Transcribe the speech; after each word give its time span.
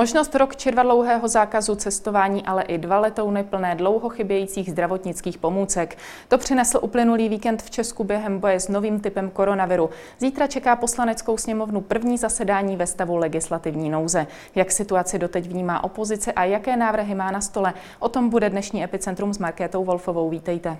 Možnost 0.00 0.34
rok 0.34 0.56
červa 0.56 0.82
dlouhého 0.82 1.28
zákazu 1.28 1.74
cestování, 1.74 2.46
ale 2.46 2.62
i 2.62 2.78
dva 2.78 2.98
letouny 2.98 3.44
plné 3.44 3.74
dlouho 3.74 4.08
chybějících 4.08 4.70
zdravotnických 4.70 5.38
pomůcek. 5.38 5.98
To 6.28 6.38
přinesl 6.38 6.78
uplynulý 6.82 7.28
víkend 7.28 7.62
v 7.62 7.70
Česku 7.70 8.04
během 8.04 8.38
boje 8.38 8.60
s 8.60 8.68
novým 8.68 9.00
typem 9.00 9.30
koronaviru. 9.30 9.90
Zítra 10.18 10.46
čeká 10.46 10.76
poslaneckou 10.76 11.36
sněmovnu 11.36 11.80
první 11.80 12.18
zasedání 12.18 12.76
ve 12.76 12.86
stavu 12.86 13.16
legislativní 13.16 13.90
nouze. 13.90 14.26
Jak 14.54 14.72
situaci 14.72 15.18
doteď 15.18 15.46
vnímá 15.48 15.84
opozice 15.84 16.32
a 16.32 16.44
jaké 16.44 16.76
návrhy 16.76 17.14
má 17.14 17.30
na 17.30 17.40
stole? 17.40 17.74
O 17.98 18.08
tom 18.08 18.28
bude 18.28 18.50
dnešní 18.50 18.84
epicentrum 18.84 19.34
s 19.34 19.38
Markétou 19.38 19.84
Wolfovou. 19.84 20.30
Vítejte. 20.30 20.76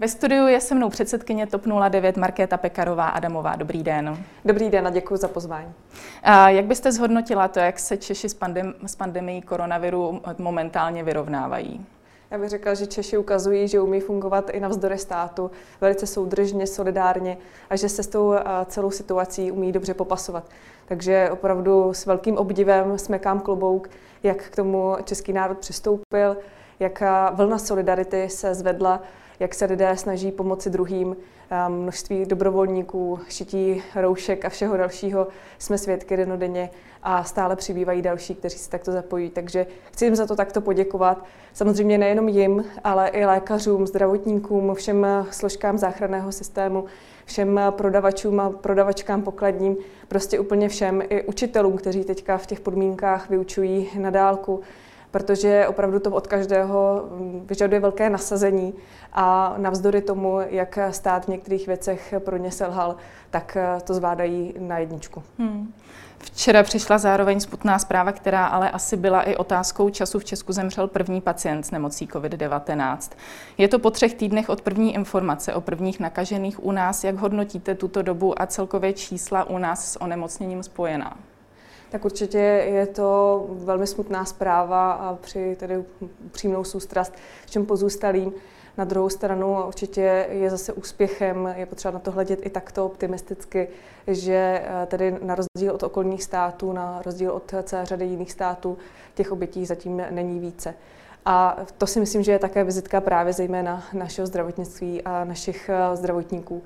Ve 0.00 0.08
studiu 0.08 0.46
je 0.46 0.60
se 0.60 0.74
mnou 0.74 0.88
předsedkyně 0.88 1.46
TOP 1.46 1.62
09 1.88 2.16
Markéta 2.16 2.56
Pekarová 2.56 3.08
Adamová. 3.08 3.56
Dobrý 3.56 3.82
den. 3.82 4.24
Dobrý 4.44 4.70
den 4.70 4.86
a 4.86 4.90
děkuji 4.90 5.16
za 5.16 5.28
pozvání. 5.28 5.72
A 6.22 6.48
jak 6.48 6.64
byste 6.64 6.92
zhodnotila 6.92 7.48
to, 7.48 7.58
jak 7.58 7.78
se 7.78 7.96
Češi 7.96 8.28
s, 8.28 8.36
pandem- 8.36 8.74
s 8.86 8.96
pandemií 8.96 9.42
koronaviru 9.42 10.20
momentálně 10.38 11.04
vyrovnávají? 11.04 11.86
Já 12.30 12.38
bych 12.38 12.48
řekla, 12.48 12.74
že 12.74 12.86
Češi 12.86 13.18
ukazují, 13.18 13.68
že 13.68 13.80
umí 13.80 14.00
fungovat 14.00 14.50
i 14.50 14.60
navzdory 14.60 14.98
státu, 14.98 15.50
velice 15.80 16.06
soudržně, 16.06 16.66
solidárně 16.66 17.38
a 17.70 17.76
že 17.76 17.88
se 17.88 18.02
s 18.02 18.06
tou 18.06 18.34
celou 18.66 18.90
situací 18.90 19.52
umí 19.52 19.72
dobře 19.72 19.94
popasovat. 19.94 20.44
Takže 20.86 21.30
opravdu 21.32 21.94
s 21.94 22.06
velkým 22.06 22.36
obdivem 22.36 22.98
smekám 22.98 23.40
klobouk, 23.40 23.90
jak 24.22 24.42
k 24.42 24.56
tomu 24.56 24.96
český 25.04 25.32
národ 25.32 25.58
přistoupil, 25.58 26.36
jaká 26.80 27.30
vlna 27.30 27.58
solidarity 27.58 28.28
se 28.28 28.54
zvedla 28.54 29.02
jak 29.40 29.54
se 29.54 29.64
lidé 29.64 29.96
snaží 29.96 30.32
pomoci 30.32 30.70
druhým, 30.70 31.16
množství 31.68 32.26
dobrovolníků, 32.26 33.20
šití 33.28 33.82
roušek 33.94 34.44
a 34.44 34.48
všeho 34.48 34.76
dalšího 34.76 35.26
jsme 35.58 35.78
svědky 35.78 36.16
denodenně 36.16 36.70
a 37.02 37.24
stále 37.24 37.56
přibývají 37.56 38.02
další, 38.02 38.34
kteří 38.34 38.58
se 38.58 38.70
takto 38.70 38.92
zapojí. 38.92 39.30
Takže 39.30 39.66
chci 39.92 40.04
jim 40.04 40.16
za 40.16 40.26
to 40.26 40.36
takto 40.36 40.60
poděkovat. 40.60 41.24
Samozřejmě 41.52 41.98
nejenom 41.98 42.28
jim, 42.28 42.64
ale 42.84 43.08
i 43.08 43.24
lékařům, 43.24 43.86
zdravotníkům, 43.86 44.74
všem 44.74 45.06
složkám 45.30 45.78
záchranného 45.78 46.32
systému, 46.32 46.84
všem 47.24 47.60
prodavačům 47.70 48.40
a 48.40 48.50
prodavačkám 48.50 49.22
pokladním, 49.22 49.76
prostě 50.08 50.40
úplně 50.40 50.68
všem, 50.68 51.02
i 51.08 51.22
učitelům, 51.22 51.76
kteří 51.76 52.04
teďka 52.04 52.38
v 52.38 52.46
těch 52.46 52.60
podmínkách 52.60 53.30
vyučují 53.30 53.90
na 53.98 54.10
dálku 54.10 54.60
protože 55.10 55.66
opravdu 55.68 56.00
to 56.00 56.10
od 56.10 56.26
každého 56.26 57.04
mm, 57.10 57.46
vyžaduje 57.46 57.80
velké 57.80 58.10
nasazení 58.10 58.74
a 59.12 59.54
navzdory 59.56 60.02
tomu, 60.02 60.38
jak 60.50 60.78
stát 60.90 61.24
v 61.24 61.28
některých 61.28 61.66
věcech 61.66 62.14
pro 62.18 62.36
ně 62.36 62.50
selhal, 62.50 62.96
tak 63.30 63.56
eh, 63.56 63.80
to 63.84 63.94
zvládají 63.94 64.54
na 64.58 64.78
jedničku. 64.78 65.22
Hmm. 65.38 65.72
Včera 66.18 66.62
přišla 66.62 66.98
zároveň 66.98 67.40
sputná 67.40 67.78
zpráva, 67.78 68.12
která 68.12 68.46
ale 68.46 68.70
asi 68.70 68.96
byla 68.96 69.22
i 69.22 69.36
otázkou 69.36 69.90
času. 69.90 70.18
V 70.18 70.24
Česku 70.24 70.52
zemřel 70.52 70.88
první 70.88 71.20
pacient 71.20 71.62
s 71.62 71.70
nemocí 71.70 72.06
COVID-19. 72.06 72.98
Je 73.58 73.68
to 73.68 73.78
po 73.78 73.90
třech 73.90 74.14
týdnech 74.14 74.48
od 74.48 74.60
první 74.60 74.94
informace 74.94 75.54
o 75.54 75.60
prvních 75.60 76.00
nakažených 76.00 76.64
u 76.64 76.72
nás. 76.72 77.04
Jak 77.04 77.16
hodnotíte 77.16 77.74
tuto 77.74 78.02
dobu 78.02 78.42
a 78.42 78.46
celkově 78.46 78.92
čísla 78.92 79.44
u 79.44 79.58
nás 79.58 79.92
s 79.92 80.00
onemocněním 80.00 80.62
spojená? 80.62 81.16
Tak 81.90 82.04
určitě 82.04 82.38
je 82.38 82.86
to 82.86 83.46
velmi 83.50 83.86
smutná 83.86 84.24
zpráva 84.24 84.92
a 84.92 85.14
při 85.14 85.56
tedy 85.60 85.84
přímou 86.32 86.64
soustrast 86.64 87.12
všem 87.46 87.66
pozůstalým. 87.66 88.32
Na 88.78 88.84
druhou 88.84 89.08
stranu 89.08 89.66
určitě 89.66 90.26
je 90.30 90.50
zase 90.50 90.72
úspěchem, 90.72 91.54
je 91.56 91.66
potřeba 91.66 91.92
na 91.92 91.98
to 91.98 92.10
hledět 92.10 92.46
i 92.46 92.50
takto 92.50 92.86
optimisticky, 92.86 93.68
že 94.06 94.62
eh, 94.64 94.86
tedy 94.86 95.18
na 95.22 95.34
rozdíl 95.34 95.74
od 95.74 95.82
okolních 95.82 96.22
států, 96.24 96.72
na 96.72 97.02
rozdíl 97.06 97.32
od 97.32 97.54
celé 97.62 97.86
řady 97.86 98.04
jiných 98.04 98.32
států, 98.32 98.78
těch 99.14 99.32
obětí 99.32 99.66
zatím 99.66 100.02
není 100.10 100.40
více. 100.40 100.74
A 101.24 101.56
to 101.78 101.86
si 101.86 102.00
myslím, 102.00 102.22
že 102.22 102.32
je 102.32 102.38
také 102.38 102.64
vizitka 102.64 103.00
právě 103.00 103.32
zejména 103.32 103.84
našeho 103.92 104.26
zdravotnictví 104.26 105.02
a 105.02 105.24
našich 105.24 105.68
eh, 105.68 105.96
zdravotníků 105.96 106.62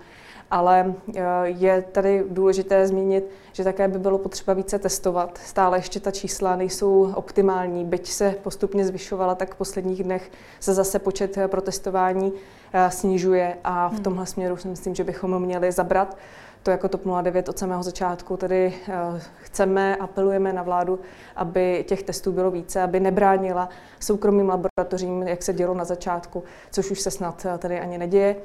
ale 0.53 0.95
eh, 1.15 1.23
je 1.45 1.83
tady 1.83 2.25
důležité 2.29 2.87
zmínit, 2.87 3.31
že 3.53 3.65
také 3.65 3.89
by 3.89 3.99
bylo 3.99 4.19
potřeba 4.19 4.55
více 4.55 4.79
testovat. 4.79 5.39
Stále 5.45 5.79
ještě 5.79 6.01
ta 6.01 6.11
čísla 6.11 6.57
nejsou 6.57 7.13
optimální, 7.15 7.85
byť 7.85 8.09
se 8.09 8.35
postupně 8.43 8.85
zvyšovala, 8.85 9.35
tak 9.35 9.55
v 9.55 9.59
posledních 9.59 10.05
dnech 10.05 10.31
se 10.61 10.75
zase 10.75 10.99
počet 10.99 11.39
eh, 11.39 11.49
protestování 11.49 12.33
eh, 12.73 12.91
snižuje 12.91 13.57
a 13.65 13.89
v 13.89 13.93
hmm. 13.93 14.03
tomhle 14.03 14.27
směru 14.27 14.57
si 14.57 14.69
myslím, 14.69 14.95
že 14.95 15.05
bychom 15.05 15.43
měli 15.43 15.73
zabrat. 15.73 16.17
To 16.63 16.71
jako 16.71 16.89
TOP 16.89 17.03
09 17.23 17.49
od 17.49 17.59
samého 17.59 17.83
začátku 17.83 18.37
tedy 18.37 18.75
chceme, 19.37 19.97
apelujeme 19.97 20.53
na 20.53 20.63
vládu, 20.63 21.01
aby 21.37 21.85
těch 21.89 22.03
testů 22.03 22.33
bylo 22.33 22.51
více, 22.51 22.83
aby 22.83 23.01
nebránila 23.01 23.69
soukromým 24.01 24.49
laboratořím, 24.49 25.23
jak 25.23 25.43
se 25.43 25.53
dělo 25.53 25.75
na 25.75 25.85
začátku, 25.85 26.45
což 26.71 26.91
už 26.91 27.01
se 27.01 27.11
snad 27.11 27.47
tady 27.59 27.81
ani 27.81 27.99
neděje 27.99 28.37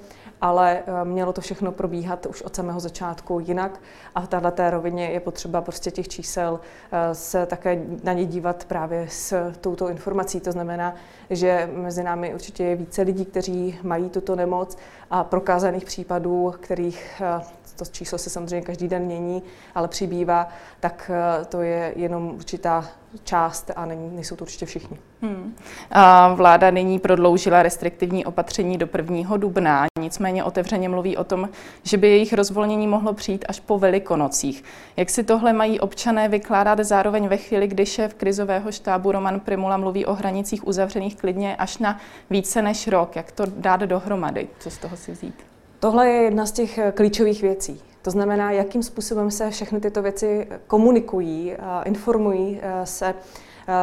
ale 0.42 0.80
eh, 0.80 1.06
mělo 1.06 1.34
to 1.34 1.42
všechno 1.42 1.72
probíhat 1.72 2.26
už 2.26 2.42
od 2.42 2.56
samého 2.56 2.80
začátku 2.80 3.40
jinak 3.40 3.80
a 4.16 4.22
v 4.22 4.28
této 4.28 4.70
rovině 4.70 5.06
je 5.10 5.20
potřeba 5.20 5.62
prostě 5.62 5.92
těch 5.92 6.08
čísel 6.08 6.60
eh, 6.92 7.16
se 7.16 7.46
také 7.46 7.82
na 8.04 8.14
ně 8.14 8.26
dívat 8.26 8.66
právě 8.66 9.08
s 9.10 9.52
touto 9.62 9.90
informací. 9.90 10.40
To 10.40 10.52
znamená, 10.52 10.96
že 11.30 11.70
mezi 11.74 12.04
námi 12.04 12.34
určitě 12.34 12.64
je 12.64 12.76
více 12.76 13.02
lidí, 13.02 13.26
kteří 13.26 13.80
mají 13.84 14.10
tuto 14.10 14.36
nemoc 14.36 14.78
a 15.12 15.24
prokázaných 15.24 15.86
případů, 15.86 16.54
kterých 16.60 17.22
eh, 17.22 17.42
to 17.76 17.86
číslo 17.86 18.18
se 18.18 18.30
samozřejmě 18.30 18.62
každý 18.62 18.88
den 18.88 19.04
mění, 19.04 19.44
ale 19.76 19.88
přibývá, 19.88 20.48
tak 20.80 21.12
to 21.50 21.62
je 21.62 21.94
jenom 21.96 22.32
určitá 22.36 22.86
část 23.24 23.72
a 23.76 23.86
není, 23.86 24.16
nejsou 24.16 24.36
to 24.36 24.44
určitě 24.44 24.66
všichni. 24.66 24.98
Hmm. 25.22 25.56
A 25.92 26.34
vláda 26.34 26.70
nyní 26.70 27.00
prodloužila 27.00 27.64
restriktivní 27.64 28.26
opatření 28.26 28.78
do 28.78 28.88
1. 28.98 29.38
dubna, 29.38 29.86
nicméně 30.02 30.44
otevřeně 30.44 30.90
mluví 30.90 31.18
o 31.18 31.24
tom, 31.24 31.50
že 31.84 31.98
by 31.98 32.08
jejich 32.08 32.34
rozvolnění 32.34 32.88
mohlo 32.88 33.14
přijít 33.14 33.46
až 33.48 33.60
po 33.60 33.80
velikonocích. 33.80 34.64
Jak 34.98 35.10
si 35.10 35.24
tohle 35.24 35.54
mají 35.54 35.80
občané 35.80 36.30
vykládat 36.30 36.80
zároveň 36.80 37.28
ve 37.28 37.38
chvíli, 37.38 37.68
kdy 37.68 37.86
šéf 37.86 38.14
krizového 38.14 38.72
štábu 38.72 39.12
Roman 39.12 39.40
Primula 39.40 39.78
mluví 39.78 40.06
o 40.06 40.14
hranicích 40.14 40.68
uzavřených 40.68 41.16
klidně 41.16 41.56
až 41.56 41.78
na 41.78 42.00
více 42.30 42.62
než 42.62 42.88
rok? 42.88 43.16
Jak 43.16 43.32
to 43.32 43.44
dát 43.58 43.82
dohromady? 43.82 44.48
Co 44.60 44.70
z 44.70 44.78
toho 44.78 44.98
si 44.98 45.12
vzít? 45.12 45.57
Tohle 45.80 46.10
je 46.10 46.24
jedna 46.24 46.46
z 46.46 46.52
těch 46.52 46.80
klíčových 46.94 47.42
věcí. 47.42 47.82
To 48.02 48.12
znamená, 48.12 48.52
jakým 48.52 48.84
způsobem 48.84 49.32
se 49.32 49.50
všechny 49.50 49.80
tyto 49.80 50.02
věci 50.02 50.48
komunikují, 50.68 51.54
informují 51.86 52.60
e, 52.62 52.86
se 52.86 53.14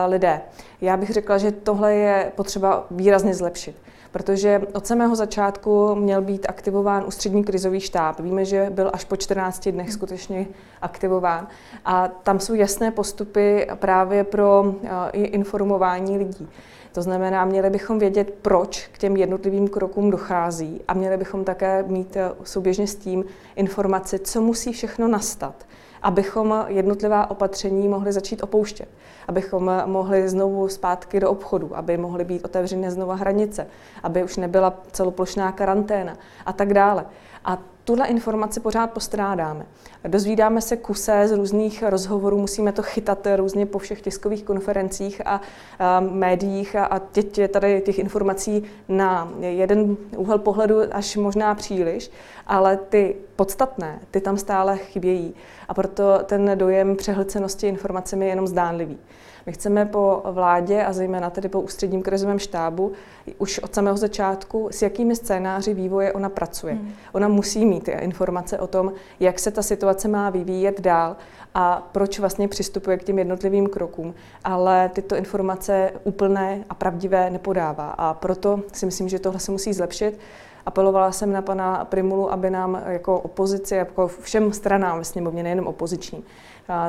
lidé. 0.06 0.40
Já 0.80 0.96
bych 0.96 1.10
řekla, 1.10 1.38
že 1.38 1.52
tohle 1.52 1.94
je 1.94 2.32
potřeba 2.36 2.86
výrazně 2.90 3.34
zlepšit 3.34 3.76
protože 4.14 4.60
od 4.72 4.86
samého 4.86 5.16
začátku 5.16 5.94
měl 5.94 6.22
být 6.22 6.46
aktivován 6.48 7.04
ústřední 7.06 7.44
krizový 7.44 7.80
štáb. 7.80 8.20
Víme, 8.20 8.44
že 8.44 8.70
byl 8.70 8.90
až 8.92 9.04
po 9.04 9.16
14 9.16 9.68
dnech 9.68 9.92
skutečně 9.92 10.46
aktivován. 10.82 11.48
A 11.84 12.08
tam 12.08 12.40
jsou 12.40 12.54
jasné 12.54 12.90
postupy 12.90 13.66
právě 13.74 14.24
pro 14.24 14.74
informování 15.12 16.18
lidí. 16.18 16.48
To 16.94 17.02
znamená, 17.02 17.44
měli 17.44 17.70
bychom 17.70 17.98
vědět, 17.98 18.34
proč 18.42 18.88
k 18.92 18.98
těm 18.98 19.16
jednotlivým 19.16 19.68
krokům 19.68 20.10
dochází 20.10 20.80
a 20.88 20.94
měli 20.94 21.16
bychom 21.16 21.44
také 21.44 21.82
mít 21.82 22.16
eh, 22.16 22.30
souběžně 22.44 22.86
s 22.86 22.94
tím 22.94 23.24
informace, 23.56 24.18
co 24.18 24.40
musí 24.40 24.72
všechno 24.72 25.08
nastat, 25.08 25.66
abychom 26.02 26.64
jednotlivá 26.68 27.30
opatření 27.30 27.88
mohli 27.88 28.12
začít 28.12 28.42
opouštět, 28.42 28.88
abychom 29.28 29.70
mohli 29.86 30.28
znovu 30.28 30.68
zpátky 30.68 31.20
do 31.20 31.30
obchodu, 31.30 31.76
aby 31.76 31.96
mohly 31.96 32.24
být 32.24 32.44
otevřené 32.44 32.90
znova 32.90 33.14
hranice, 33.14 33.66
aby 34.02 34.24
už 34.24 34.36
nebyla 34.36 34.82
celoplošná 34.92 35.52
karanténa 35.52 36.16
a 36.46 36.52
tak 36.52 36.74
dále. 36.74 37.06
A 37.44 37.58
tuhle 37.84 38.06
informaci 38.06 38.60
pořád 38.60 38.90
postrádáme. 38.90 39.66
Dozvídáme 40.08 40.60
se 40.60 40.76
kuse 40.76 41.28
z 41.28 41.32
různých 41.32 41.82
rozhovorů, 41.82 42.38
musíme 42.38 42.72
to 42.72 42.82
chytat 42.82 43.26
různě 43.36 43.66
po 43.66 43.78
všech 43.78 44.00
tiskových 44.00 44.42
konferencích 44.44 45.26
a, 45.26 45.40
a 45.78 46.00
médiích 46.00 46.76
a, 46.76 46.84
a 46.84 46.98
teď 46.98 47.38
je 47.38 47.48
tady 47.48 47.80
těch 47.80 47.98
informací 47.98 48.62
na 48.88 49.32
jeden 49.40 49.96
úhel 50.16 50.38
pohledu 50.38 50.76
až 50.90 51.16
možná 51.16 51.54
příliš, 51.54 52.10
ale 52.46 52.76
ty 52.76 53.16
podstatné, 53.36 54.00
ty 54.10 54.20
tam 54.20 54.38
stále 54.38 54.76
chybějí 54.76 55.34
a 55.68 55.74
proto 55.74 56.18
ten 56.24 56.50
dojem 56.54 56.96
přehlcenosti 56.96 57.68
informacemi 57.68 58.24
je 58.24 58.28
jenom 58.28 58.46
zdánlivý. 58.46 58.98
My 59.46 59.52
chceme 59.52 59.86
po 59.86 60.22
vládě 60.24 60.84
a 60.84 60.92
zejména 60.92 61.30
tedy 61.30 61.48
po 61.48 61.60
ústředním 61.60 62.02
krizovém 62.02 62.38
štábu 62.38 62.92
už 63.38 63.58
od 63.58 63.74
samého 63.74 63.96
začátku, 63.96 64.68
s 64.72 64.82
jakými 64.82 65.16
scénáři 65.16 65.74
vývoje 65.74 66.12
ona 66.12 66.28
pracuje. 66.28 66.74
Hmm. 66.74 66.92
Ona 67.12 67.28
musí 67.28 67.66
mít 67.66 67.88
informace 67.88 68.58
o 68.58 68.66
tom, 68.66 68.92
jak 69.20 69.38
se 69.38 69.50
ta 69.50 69.62
situace 69.62 70.08
má 70.08 70.30
vyvíjet 70.30 70.80
dál 70.80 71.16
a 71.54 71.88
proč 71.92 72.18
vlastně 72.18 72.48
přistupuje 72.48 72.96
k 72.96 73.04
těm 73.04 73.18
jednotlivým 73.18 73.66
krokům, 73.66 74.14
ale 74.44 74.88
tyto 74.88 75.16
informace 75.16 75.92
úplné 76.04 76.64
a 76.70 76.74
pravdivé 76.74 77.30
nepodává. 77.30 77.90
A 77.90 78.14
proto 78.14 78.60
si 78.72 78.86
myslím, 78.86 79.08
že 79.08 79.18
tohle 79.18 79.40
se 79.40 79.52
musí 79.52 79.72
zlepšit 79.72 80.18
Apelovala 80.66 81.12
jsem 81.12 81.32
na 81.32 81.42
pana 81.42 81.84
Primulu, 81.84 82.32
aby 82.32 82.50
nám 82.50 82.82
jako 82.86 83.20
opozici, 83.20 83.74
jako 83.74 84.08
všem 84.08 84.52
stranám 84.52 84.98
ve 84.98 85.04
sněmovně, 85.04 85.42
nejenom 85.42 85.66
opozičním, 85.66 86.22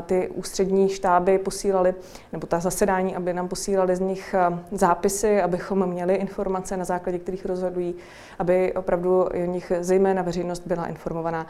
ty 0.06 0.28
ústřední 0.28 0.90
štáby 0.90 1.38
posílali, 1.38 1.94
nebo 2.32 2.48
ta 2.48 2.60
zasedání, 2.60 3.16
aby 3.16 3.34
nám 3.34 3.48
posílali 3.48 3.96
z 3.96 4.00
nich 4.00 4.36
zápisy, 4.72 5.42
abychom 5.42 5.86
měli 5.86 6.16
informace, 6.16 6.78
na 6.78 6.86
základě 6.86 7.20
kterých 7.20 7.46
rozhodují, 7.46 7.96
aby 8.40 8.74
opravdu 8.74 9.24
o 9.24 9.46
nich 9.46 9.72
zejména 9.80 10.22
veřejnost 10.22 10.68
byla 10.68 10.86
informovaná. 10.86 11.48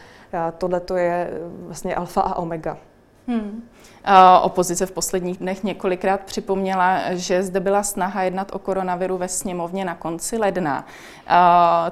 Tohle 0.58 0.80
to 0.80 0.96
je 0.96 1.32
vlastně 1.60 1.96
alfa 1.96 2.22
a 2.22 2.36
omega. 2.36 2.78
Hmm. 3.28 3.70
Opozice 4.42 4.86
v 4.86 4.92
posledních 4.92 5.38
dnech 5.38 5.64
několikrát 5.64 6.22
připomněla, 6.22 7.00
že 7.14 7.44
zde 7.44 7.60
byla 7.60 7.84
snaha 7.84 8.24
jednat 8.24 8.52
o 8.54 8.60
koronaviru 8.60 9.18
ve 9.18 9.28
sněmovně 9.28 9.86
na 9.86 9.96
konci 9.96 10.38
ledna. 10.38 10.86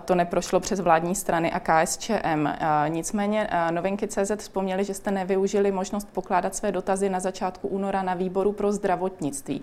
To 0.05 0.15
neprošlo 0.15 0.59
přes 0.59 0.79
vládní 0.79 1.15
strany 1.15 1.51
a 1.51 1.59
KSČM. 1.59 2.47
Nicméně 2.87 3.49
novinky 3.71 4.07
CZ 4.07 4.31
vzpomněli, 4.37 4.83
že 4.83 4.93
jste 4.93 5.11
nevyužili 5.11 5.71
možnost 5.71 6.07
pokládat 6.13 6.55
své 6.55 6.71
dotazy 6.71 7.09
na 7.09 7.19
začátku 7.19 7.67
února 7.67 8.03
na 8.03 8.13
výboru 8.13 8.51
pro 8.51 8.71
zdravotnictví. 8.71 9.61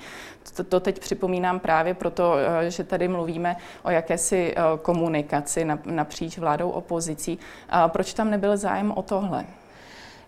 To 0.68 0.80
teď 0.80 0.98
připomínám 0.98 1.60
právě 1.60 1.94
proto, 1.94 2.34
že 2.68 2.84
tady 2.84 3.08
mluvíme 3.08 3.56
o 3.82 3.90
jakési 3.90 4.54
komunikaci 4.82 5.66
napříč 5.84 6.38
vládou 6.38 6.70
opozicí. 6.70 7.38
Proč 7.86 8.14
tam 8.14 8.30
nebyl 8.30 8.56
zájem 8.56 8.92
o 8.96 9.02
tohle? 9.02 9.44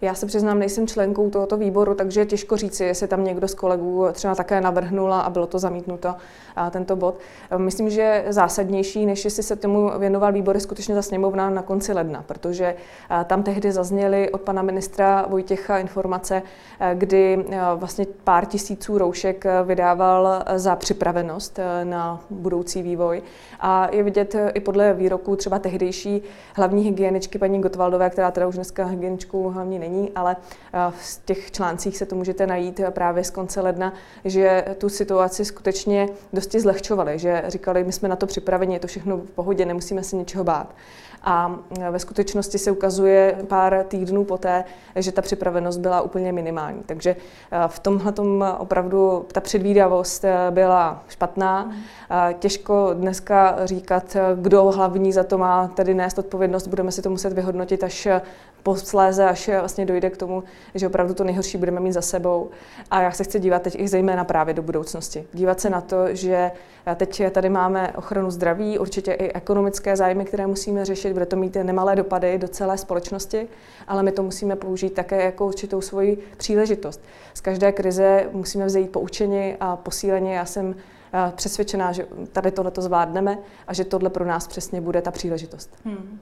Já 0.03 0.15
se 0.15 0.27
přiznám, 0.27 0.59
nejsem 0.59 0.87
členkou 0.87 1.31
tohoto 1.31 1.57
výboru, 1.57 1.95
takže 1.95 2.21
je 2.21 2.27
těžko 2.27 2.57
říci, 2.57 2.85
jestli 2.85 3.09
tam 3.09 3.25
někdo 3.25 3.49
z 3.49 3.55
kolegů 3.55 4.07
třeba 4.13 4.35
také 4.35 4.61
navrhnula 4.61 5.21
a 5.21 5.31
bylo 5.31 5.47
to 5.47 5.59
zamítnuto 5.59 6.15
a 6.57 6.71
tento 6.71 6.97
bod. 6.97 7.19
Myslím, 7.57 7.91
že 7.91 8.25
zásadnější, 8.29 9.07
než 9.07 9.25
jestli 9.25 9.43
se 9.43 9.57
tomu 9.57 9.91
věnoval 9.99 10.33
výbor, 10.33 10.57
je 10.57 10.61
skutečně 10.61 10.95
za 10.95 11.03
sněmovna 11.03 11.51
na 11.51 11.63
konci 11.63 11.93
ledna, 11.93 12.25
protože 12.27 12.75
tam 13.25 13.43
tehdy 13.43 13.73
zazněly 13.73 14.31
od 14.31 14.41
pana 14.41 14.63
ministra 14.63 15.27
Vojtěcha 15.29 15.79
informace, 15.79 16.43
kdy 16.95 17.45
vlastně 17.77 18.07
pár 18.25 18.47
tisíců 18.47 18.99
roušek 18.99 19.45
vydával 19.65 20.43
za 20.55 20.77
připravenost 20.77 21.59
na 21.85 22.21
budoucí 22.31 22.83
vývoj. 22.83 23.23
A 23.61 23.89
je 23.93 24.03
vidět 24.03 24.37
i 24.55 24.61
podle 24.61 24.93
výroků 24.93 25.37
třeba 25.37 25.59
tehdejší 25.59 26.23
hlavní 26.55 26.83
hygieničky 26.83 27.39
paní 27.39 27.61
Gotwaldové, 27.61 28.11
která 28.11 28.31
teda 28.31 28.47
už 28.47 28.55
dneska 28.55 28.85
hygieničkou 28.85 29.49
hlavní 29.49 29.79
není, 29.79 29.92
není, 29.93 30.13
ale 30.15 30.37
eh, 30.73 30.79
v 30.91 31.21
těch 31.25 31.51
článcích 31.51 31.97
se 31.97 32.07
to 32.07 32.17
můžete 32.17 32.47
najít 32.47 32.81
právě 32.91 33.25
z 33.25 33.31
konce 33.31 33.61
ledna, 33.61 33.93
že 34.25 34.65
tu 34.79 34.89
situaci 34.89 35.45
skutečně 35.45 36.09
dosti 36.33 36.61
zlehčovali, 36.61 37.19
že 37.19 37.43
říkali, 37.47 37.85
my 37.85 37.93
jsme 37.93 38.09
na 38.09 38.17
to 38.17 38.27
připraveni, 38.27 38.75
je 38.75 38.81
to 38.81 38.87
všechno 38.87 39.17
v 39.17 39.31
pohodě, 39.31 39.67
nemusíme 39.67 40.03
se 40.03 40.17
ničeho 40.17 40.45
bát. 40.45 40.75
A 41.25 41.57
eh, 41.81 41.91
ve 41.91 41.99
skutečnosti 41.99 42.59
se 42.59 42.71
ukazuje 42.71 43.39
pár 43.49 43.85
týdnů 43.89 44.25
poté, 44.25 44.65
že 44.97 45.13
ta 45.13 45.23
připravenost 45.23 45.81
byla 45.81 46.01
úplně 46.01 46.33
minimální. 46.33 46.83
Takže 46.87 47.17
eh, 47.17 47.59
v 47.67 47.79
tomhle 47.79 48.13
opravdu 48.59 49.27
ta 49.33 49.41
předvídavost 49.41 50.25
byla 50.51 51.05
špatná. 51.09 51.73
Těžko 52.39 52.91
dneska 52.95 53.57
říkat, 53.65 54.17
kdo 54.37 54.65
hlavní 54.65 55.13
za 55.13 55.25
to 55.25 55.39
má 55.39 55.69
tedy 55.69 55.95
nést 55.95 56.19
odpovědnost. 56.19 56.67
Budeme 56.67 56.93
si 56.93 57.03
to 57.03 57.11
muset 57.11 57.33
vyhodnotit 57.33 57.85
až 57.85 58.09
posléze, 58.63 59.25
až 59.25 59.49
vlastně 59.49 59.87
dojde 59.87 60.11
k 60.11 60.17
tomu, 60.17 60.45
že 60.75 60.87
opravdu 60.87 61.15
to 61.15 61.25
nejhorší 61.25 61.59
budeme 61.59 61.81
mít 61.81 61.93
za 61.93 62.03
sebou. 62.03 62.51
A 62.91 63.03
já 63.03 63.13
se 63.13 63.25
chci 63.25 63.41
dívat 63.41 63.63
teď 63.63 63.77
i 63.79 63.89
zejména 63.89 64.25
právě 64.25 64.55
do 64.55 64.63
budoucnosti. 64.63 65.25
Dívat 65.33 65.61
se 65.61 65.71
na 65.71 65.81
to, 65.81 66.15
že 66.15 66.51
teď 66.97 67.23
tady 67.31 67.49
máme 67.49 67.93
ochranu 67.97 68.31
zdraví, 68.31 68.79
určitě 68.79 69.13
i 69.13 69.33
ekonomické 69.33 69.97
zájmy, 69.97 70.25
které 70.25 70.47
musíme 70.47 70.85
řešit, 70.85 71.13
bude 71.13 71.27
to 71.27 71.37
mít 71.37 71.57
nemalé 71.63 71.97
dopady 71.97 72.39
do 72.39 72.49
celé 72.49 72.79
společnosti, 72.79 73.49
ale 73.89 74.03
my 74.03 74.13
to 74.13 74.23
musíme 74.23 74.57
použít 74.57 74.91
také 74.91 75.25
jako 75.25 75.47
určitou 75.47 75.81
svoji 75.81 76.19
příležitost. 76.37 77.01
Z 77.35 77.41
každé 77.41 77.73
krize 77.73 78.29
musíme 78.33 78.67
vzít 78.67 78.91
poučení 78.91 79.57
a 79.61 79.77
posíleně. 79.77 80.35
Já 80.35 80.45
jsem 80.45 80.75
eh, 81.13 81.33
přesvědčená, 81.35 81.93
že 81.93 82.07
tady 82.33 82.51
tohle 82.51 82.71
to 82.71 82.83
zvládneme 82.83 83.39
a 83.67 83.75
že 83.75 83.85
tohle 83.85 84.11
pro 84.11 84.25
nás 84.25 84.49
přesně 84.49 84.81
bude 84.81 85.03
ta 85.03 85.11
příležitost. 85.11 85.71
Hmm. 85.85 86.19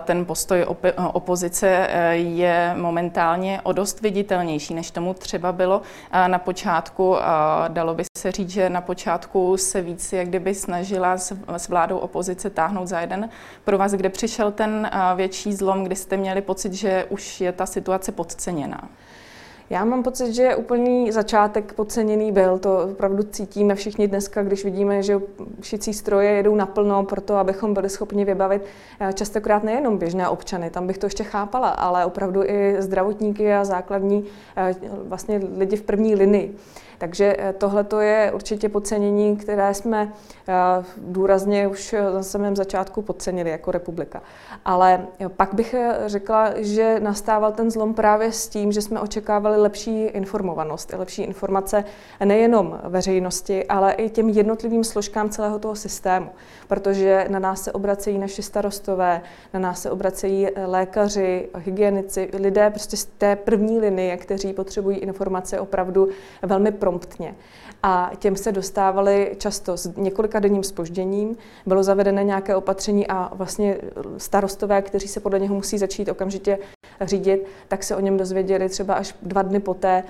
Ten 0.00 0.24
postoj 0.24 0.66
opozice 1.12 1.86
eh, 1.90 2.14
je 2.14 2.74
momentálně 2.76 3.60
o 3.62 3.72
dost 3.72 4.00
viditelnější, 4.00 4.74
než 4.74 4.90
tomu 4.90 5.14
třeba 5.14 5.52
bylo 5.52 5.82
na 6.26 6.38
počátku. 6.38 7.16
Dalo 7.68 7.94
by 7.94 8.04
se 8.18 8.32
říct, 8.32 8.50
že 8.50 8.70
na 8.70 8.80
počátku 8.80 9.56
se 9.56 9.80
víc 9.80 10.12
jak 10.12 10.28
kdyby 10.28 10.54
snažila 10.54 11.18
s 11.56 11.68
vládou 11.68 11.98
opozice 11.98 12.50
táhnout 12.50 12.88
za 12.88 13.00
jeden 13.00 13.28
pro 13.64 13.78
vás, 13.78 13.92
kde 13.92 14.08
přišel 14.08 14.52
ten 14.52 14.90
větší 15.16 15.52
zlom, 15.52 15.84
kdy 15.84 15.96
jste 15.96 16.16
měli 16.16 16.42
pocit, 16.42 16.72
že 16.72 17.06
už 17.08 17.40
je 17.40 17.52
ta 17.52 17.66
situace 17.66 18.12
podceněná. 18.12 18.88
Já 19.70 19.84
mám 19.84 20.02
pocit, 20.02 20.34
že 20.34 20.56
úplný 20.56 21.12
začátek 21.12 21.72
podceněný 21.72 22.32
byl. 22.32 22.58
To 22.58 22.88
opravdu 22.92 23.22
cítíme 23.22 23.74
všichni 23.74 24.08
dneska, 24.08 24.42
když 24.42 24.64
vidíme, 24.64 25.02
že 25.02 25.20
šicí 25.62 25.94
stroje 25.94 26.30
jedou 26.30 26.54
naplno 26.54 27.04
pro 27.04 27.20
to, 27.20 27.34
abychom 27.34 27.74
byli 27.74 27.88
schopni 27.88 28.24
vybavit 28.24 28.62
eh, 29.00 29.12
častokrát 29.12 29.64
nejenom 29.64 29.98
běžné 29.98 30.28
občany, 30.28 30.70
tam 30.70 30.86
bych 30.86 30.98
to 30.98 31.06
ještě 31.06 31.24
chápala, 31.24 31.68
ale 31.68 32.06
opravdu 32.06 32.44
i 32.44 32.76
zdravotníky 32.78 33.54
a 33.54 33.64
základní 33.64 34.24
eh, 34.56 34.74
vlastně 35.04 35.40
lidi 35.56 35.76
v 35.76 35.82
první 35.82 36.14
linii. 36.14 36.56
Takže 37.02 37.36
eh, 37.38 37.52
tohle 37.52 37.84
je 38.00 38.32
určitě 38.32 38.68
podcenění, 38.68 39.36
které 39.36 39.74
jsme 39.74 40.12
eh, 40.48 40.54
důrazně 40.96 41.68
už 41.68 41.94
na 42.14 42.22
samém 42.22 42.56
začátku 42.56 43.02
podcenili 43.02 43.50
jako 43.50 43.70
republika. 43.70 44.22
Ale 44.64 45.06
pak 45.36 45.54
bych 45.54 45.74
eh, 45.74 45.98
řekla, 46.06 46.50
že 46.56 47.00
nastával 47.00 47.52
ten 47.52 47.70
zlom 47.70 47.94
právě 47.94 48.32
s 48.32 48.48
tím, 48.48 48.72
že 48.72 48.82
jsme 48.82 49.00
očekávali 49.00 49.60
lepší 49.60 50.04
informovanost, 50.04 50.94
lepší 50.98 51.22
informace 51.22 51.84
nejenom 52.24 52.80
veřejnosti, 52.84 53.66
ale 53.66 53.92
i 53.92 54.10
těm 54.10 54.28
jednotlivým 54.28 54.84
složkám 54.84 55.30
celého 55.30 55.58
toho 55.58 55.76
systému. 55.76 56.30
Protože 56.68 57.26
na 57.28 57.38
nás 57.38 57.62
se 57.62 57.72
obracejí 57.72 58.18
naši 58.18 58.42
starostové, 58.42 59.22
na 59.54 59.60
nás 59.60 59.82
se 59.82 59.90
obracejí 59.90 60.48
lékaři, 60.66 61.48
hygienici, 61.54 62.30
lidé 62.32 62.70
prostě 62.70 62.96
z 62.96 63.04
té 63.04 63.36
první 63.36 63.78
linie, 63.78 64.16
kteří 64.16 64.52
potřebují 64.52 64.98
informace 64.98 65.60
opravdu 65.60 66.08
velmi 66.42 66.72
pro 66.72 66.91
promptně. 66.92 67.34
A 67.82 68.10
těm 68.18 68.36
se 68.36 68.52
dostávali 68.52 69.36
často 69.38 69.76
s 69.76 69.96
několika 69.96 70.40
denním 70.40 70.62
spožděním, 70.62 71.36
bylo 71.66 71.82
zavedené 71.82 72.24
nějaké 72.24 72.56
opatření 72.56 73.06
a 73.06 73.30
vlastně 73.34 73.78
starostové, 74.16 74.82
kteří 74.82 75.08
se 75.08 75.20
podle 75.20 75.40
něho 75.40 75.54
musí 75.54 75.78
začít 75.78 76.08
okamžitě 76.08 76.58
řídit, 77.00 77.46
tak 77.68 77.82
se 77.84 77.96
o 77.96 78.00
něm 78.00 78.16
dozvěděli 78.16 78.68
třeba 78.68 78.94
až 78.94 79.14
dva 79.22 79.42
dny 79.42 79.60
poté, 79.60 80.04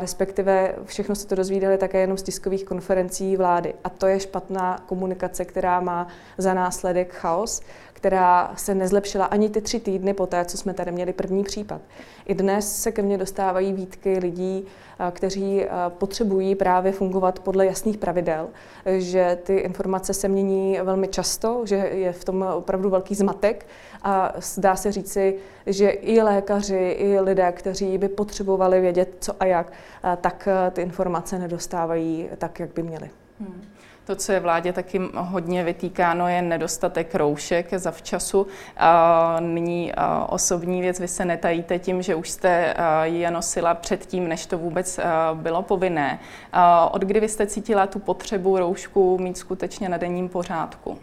respektive 0.00 0.74
všechno 0.84 1.14
se 1.14 1.26
to 1.26 1.34
dozvídali 1.34 1.78
také 1.78 2.00
jenom 2.00 2.18
z 2.18 2.22
tiskových 2.22 2.64
konferencí 2.64 3.36
vlády. 3.36 3.74
A 3.84 3.88
to 3.88 4.06
je 4.06 4.20
špatná 4.20 4.78
komunikace, 4.86 5.44
která 5.44 5.80
má 5.80 6.08
za 6.38 6.54
následek 6.54 7.14
chaos, 7.14 7.62
která 7.92 8.52
se 8.56 8.74
nezlepšila 8.74 9.24
ani 9.24 9.48
ty 9.48 9.60
tři 9.60 9.80
týdny 9.80 10.14
poté, 10.14 10.44
co 10.44 10.58
jsme 10.58 10.74
tady 10.74 10.92
měli 10.92 11.12
první 11.12 11.44
případ. 11.44 11.80
I 12.26 12.34
dnes 12.34 12.82
se 12.82 12.92
ke 12.92 13.02
mně 13.02 13.18
dostávají 13.18 13.72
výtky 13.72 14.18
lidí, 14.18 14.66
kteří 15.10 15.66
potřebují 15.88 16.54
právě 16.54 16.92
fungovat 16.92 17.38
podle 17.38 17.66
jasných 17.66 17.98
pravidel, 17.98 18.48
že 18.98 19.38
ty 19.42 19.56
informace 19.56 20.14
se 20.14 20.28
mění 20.28 20.78
velmi 20.82 21.08
často, 21.08 21.62
že 21.64 21.76
je 21.76 22.12
v 22.12 22.24
tom 22.24 22.46
opravdu 22.54 22.90
velký 22.90 23.14
zmatek 23.14 23.66
a 24.02 24.34
dá 24.56 24.76
se 24.76 24.92
říci, 24.92 25.36
že 25.66 25.88
i 25.90 26.22
lékaři, 26.22 26.96
i 26.98 27.20
lidé, 27.20 27.52
kteří 27.52 27.98
by 27.98 28.08
potřebovali 28.08 28.80
vědět, 28.80 29.16
co 29.20 29.32
a 29.40 29.44
jak, 29.44 29.53
tak 30.20 30.48
ty 30.70 30.82
informace 30.82 31.38
nedostávají 31.38 32.28
tak, 32.38 32.60
jak 32.60 32.74
by 32.74 32.82
měli. 32.82 33.10
Hmm. 33.40 33.64
To, 34.06 34.16
co 34.16 34.32
je 34.32 34.40
vládě 34.40 34.72
taky 34.72 35.00
hodně 35.14 35.64
vytýkáno, 35.64 36.28
je 36.28 36.42
nedostatek 36.42 37.14
roušek 37.14 37.74
za 37.74 37.90
včasu. 37.90 38.46
Nyní 39.40 39.92
osobní 40.28 40.80
věc, 40.80 41.00
vy 41.00 41.08
se 41.08 41.24
netajíte 41.24 41.78
tím, 41.78 42.02
že 42.02 42.14
už 42.14 42.30
jste 42.30 42.74
je 43.02 43.30
nosila 43.30 43.74
předtím, 43.74 44.28
než 44.28 44.46
to 44.46 44.58
vůbec 44.58 45.00
bylo 45.34 45.62
povinné. 45.62 46.18
Od 46.90 47.02
kdy 47.02 47.20
vy 47.20 47.28
jste 47.28 47.46
cítila 47.46 47.86
tu 47.86 47.98
potřebu 47.98 48.58
roušku 48.58 49.18
mít 49.18 49.38
skutečně 49.38 49.88
na 49.88 49.96
denním 49.96 50.28
pořádku? 50.28 50.98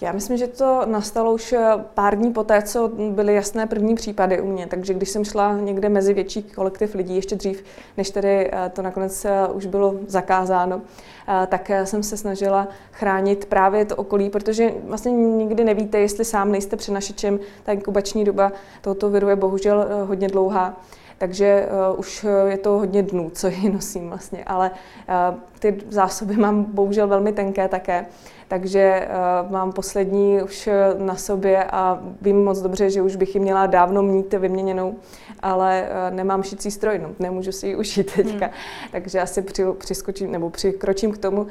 Já 0.00 0.12
myslím, 0.12 0.36
že 0.36 0.46
to 0.46 0.82
nastalo 0.86 1.32
už 1.32 1.54
pár 1.94 2.18
dní 2.18 2.32
poté, 2.32 2.62
co 2.62 2.90
byly 3.10 3.34
jasné 3.34 3.66
první 3.66 3.94
případy 3.94 4.40
u 4.40 4.46
mě. 4.46 4.66
Takže 4.66 4.94
když 4.94 5.08
jsem 5.08 5.24
šla 5.24 5.56
někde 5.56 5.88
mezi 5.88 6.14
větší 6.14 6.42
kolektiv 6.42 6.94
lidí, 6.94 7.16
ještě 7.16 7.36
dřív, 7.36 7.64
než 7.96 8.10
tedy 8.10 8.50
eh, 8.52 8.70
to 8.74 8.82
nakonec 8.82 9.24
eh, 9.24 9.48
už 9.52 9.66
bylo 9.66 9.94
zakázáno, 10.06 10.80
eh, 11.28 11.46
tak 11.46 11.70
jsem 11.84 12.02
se 12.02 12.16
snažila 12.16 12.68
chránit 12.92 13.44
právě 13.44 13.84
to 13.84 13.96
okolí, 13.96 14.30
protože 14.30 14.70
vlastně 14.84 15.12
nikdy 15.12 15.64
nevíte, 15.64 15.98
jestli 15.98 16.24
sám 16.24 16.52
nejste 16.52 16.76
přenašečem. 16.76 17.38
Ta 17.62 17.72
inkubační 17.72 18.24
doba 18.24 18.52
tohoto 18.80 19.10
viru 19.10 19.28
je 19.28 19.36
bohužel 19.36 19.86
hodně 20.06 20.28
dlouhá 20.28 20.76
takže 21.18 21.68
uh, 21.90 22.00
už 22.00 22.26
je 22.46 22.58
to 22.58 22.70
hodně 22.70 23.02
dnů, 23.02 23.30
co 23.34 23.48
ji 23.48 23.70
nosím 23.70 24.08
vlastně, 24.08 24.44
ale 24.44 24.70
uh, 24.70 25.38
ty 25.58 25.80
zásoby 25.88 26.36
mám 26.36 26.64
bohužel 26.64 27.08
velmi 27.08 27.32
tenké 27.32 27.68
také. 27.68 28.06
Takže 28.48 29.08
mám 29.50 29.72
poslední 29.72 30.42
už 30.42 30.68
na 30.98 31.16
sobě 31.16 31.64
a 31.64 32.00
vím 32.20 32.44
moc 32.44 32.60
dobře, 32.60 32.90
že 32.90 33.02
už 33.02 33.16
bych 33.16 33.34
ji 33.34 33.40
měla 33.40 33.66
dávno 33.66 34.02
mít 34.02 34.34
vyměněnou, 34.34 34.96
ale 35.40 35.88
nemám 36.10 36.42
šicí 36.42 36.70
stroj, 36.70 36.98
no, 36.98 37.10
nemůžu 37.18 37.52
si 37.52 37.66
ji 37.66 37.76
ušít 37.76 38.14
teďka. 38.14 38.46
Hmm. 38.46 38.54
Takže 38.92 39.20
asi 39.20 39.42
při, 39.42 39.64
přiskočím 39.78 40.32
nebo 40.32 40.50
přikročím 40.50 41.12
k 41.12 41.18
tomu, 41.18 41.46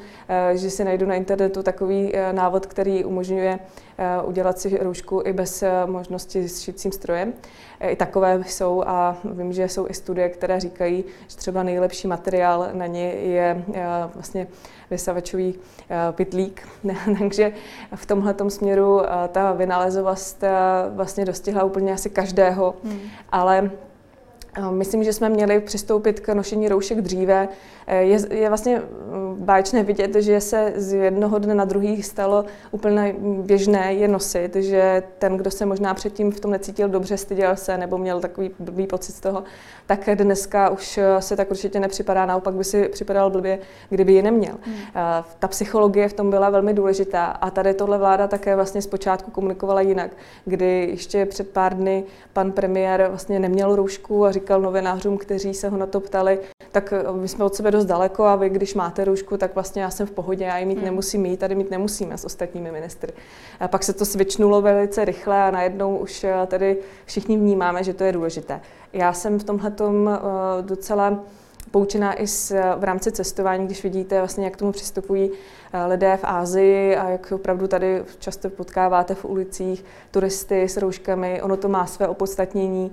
že 0.54 0.70
si 0.70 0.84
najdu 0.84 1.06
na 1.06 1.16
internetu 1.16 1.64
takový 1.64 2.14
návod, 2.32 2.66
který 2.66 3.06
umožňuje 3.06 3.60
udělat 4.26 4.60
si 4.60 4.78
roušku 4.78 5.22
i 5.26 5.34
bez 5.34 5.64
možnosti 5.86 6.50
s 6.50 6.62
šicím 6.62 6.92
strojem. 6.92 7.34
I 7.82 7.96
takové 7.96 8.44
jsou 8.48 8.84
a 8.86 9.18
vím, 9.24 9.54
že 9.54 9.68
jsou 9.68 9.88
i 9.90 9.94
studie, 9.94 10.30
které 10.30 10.60
říkají, 10.60 11.04
že 11.28 11.38
třeba 11.38 11.64
nejlepší 11.64 12.08
materiál 12.08 12.70
na 12.74 12.88
ně 12.88 13.12
je 13.12 13.64
vlastně 14.14 14.48
vysavačový 14.92 15.56
pitlík. 16.12 16.68
Takže 17.20 17.52
v 17.96 18.06
tomhle 18.06 18.36
směru 18.48 19.02
ta 19.32 19.52
vynalezovost 19.52 20.44
vlastně 20.90 21.26
dostihla 21.26 21.64
úplně 21.64 21.94
asi 21.94 22.10
každého, 22.10 22.76
hmm. 22.84 23.00
ale 23.30 23.72
Myslím, 24.70 25.04
že 25.04 25.14
jsme 25.14 25.30
měli 25.30 25.60
přistoupit 25.60 26.20
k 26.20 26.34
nošení 26.34 26.68
roušek 26.68 27.02
dříve. 27.02 27.48
Je, 27.88 28.20
je 28.36 28.48
vlastně 28.48 28.80
mm, 28.80 29.36
báječné 29.40 29.84
vidět, 29.84 30.16
že 30.16 30.42
se 30.42 30.74
z 30.76 30.94
jednoho 30.94 31.40
dne 31.40 31.56
na 31.56 31.66
druhý 31.66 32.04
stalo 32.04 32.46
úplně 32.72 33.16
běžné 33.20 33.94
je 33.94 34.08
nosit, 34.08 34.56
že 34.56 35.04
ten, 35.20 35.38
kdo 35.38 35.52
se 35.52 35.66
možná 35.66 35.94
předtím 35.94 36.32
v 36.32 36.40
tom 36.40 36.52
necítil 36.52 36.90
dobře, 36.90 37.18
styděl 37.18 37.56
se 37.56 37.78
nebo 37.78 37.98
měl 37.98 38.20
takový 38.20 38.52
blbý 38.60 38.88
pocit 38.88 39.12
z 39.12 39.20
toho, 39.20 39.44
tak 39.86 40.10
dneska 40.16 40.70
už 40.70 41.00
se 41.20 41.36
tak 41.36 41.52
určitě 41.52 41.80
nepřipadá, 41.80 42.26
naopak 42.26 42.54
by 42.54 42.64
si 42.64 42.90
připadal 42.90 43.30
blbě, 43.30 43.60
kdyby 43.90 44.14
ji 44.14 44.22
neměl. 44.22 44.56
Hmm. 44.62 44.76
Ta 45.40 45.48
psychologie 45.48 46.10
v 46.10 46.14
tom 46.14 46.30
byla 46.30 46.50
velmi 46.50 46.74
důležitá 46.74 47.26
a 47.26 47.50
tady 47.50 47.74
tohle 47.74 47.98
vláda 47.98 48.28
také 48.28 48.56
vlastně 48.56 48.82
zpočátku 48.82 49.32
komunikovala 49.32 49.82
jinak, 49.82 50.12
kdy 50.46 50.88
ještě 50.92 51.26
před 51.26 51.50
pár 51.50 51.74
dny 51.74 52.04
pan 52.34 52.52
premiér 52.52 53.06
vlastně 53.10 53.40
neměl 53.40 53.76
roušku 53.76 54.26
a 54.26 54.32
říkal 54.32 54.47
novinářům, 54.50 55.18
kteří 55.18 55.54
se 55.54 55.70
ho 55.70 55.78
na 55.78 55.86
to 55.86 56.00
ptali, 56.00 56.40
tak 56.72 56.94
my 57.12 57.28
jsme 57.28 57.46
od 57.46 57.56
sebe 57.56 57.72
dost 57.72 57.86
daleko 57.86 58.24
a 58.24 58.36
vy, 58.36 58.50
když 58.50 58.74
máte 58.76 59.06
roušku, 59.06 59.38
tak 59.38 59.56
vlastně 59.56 59.82
já 59.82 59.90
jsem 59.90 60.08
v 60.08 60.12
pohodě, 60.12 60.46
já 60.46 60.58
ji 60.58 60.66
mít 60.66 60.76
hmm. 60.76 60.86
nemusím 60.86 61.22
mít, 61.22 61.40
tady 61.40 61.56
mít 61.56 61.72
nemusíme 61.72 62.18
s 62.18 62.26
ostatními 62.26 62.72
ministry. 62.72 63.14
A 63.60 63.68
pak 63.68 63.84
se 63.84 63.94
to 63.94 64.06
svičnulo 64.06 64.62
velice 64.62 65.06
rychle 65.06 65.44
a 65.44 65.52
najednou 65.52 65.98
už 65.98 66.26
tady 66.48 66.78
všichni 67.06 67.38
vnímáme, 67.38 67.84
že 67.84 67.94
to 67.94 68.04
je 68.04 68.12
důležité. 68.12 68.62
Já 68.94 69.14
jsem 69.14 69.40
v 69.40 69.44
tomhle 69.44 69.72
docela 70.62 71.20
poučená 71.72 72.22
i 72.22 72.28
s, 72.28 72.56
v 72.78 72.84
rámci 72.84 73.12
cestování, 73.12 73.66
když 73.66 73.84
vidíte, 73.84 74.18
vlastně, 74.18 74.46
jak 74.46 74.58
tomu 74.58 74.72
přistupují 74.72 75.32
eh, 75.74 75.86
lidé 75.86 76.18
v 76.18 76.24
Ázii 76.24 76.96
a 76.96 77.10
jak 77.10 77.32
opravdu 77.32 77.68
tady 77.68 78.04
často 78.20 78.50
potkáváte 78.50 79.16
v 79.16 79.26
ulicích 79.26 79.86
turisty 80.12 80.64
s 80.64 80.78
rouškami. 80.78 81.42
Ono 81.42 81.58
to 81.58 81.70
má 81.70 81.86
své 81.86 82.08
opodstatnění, 82.08 82.92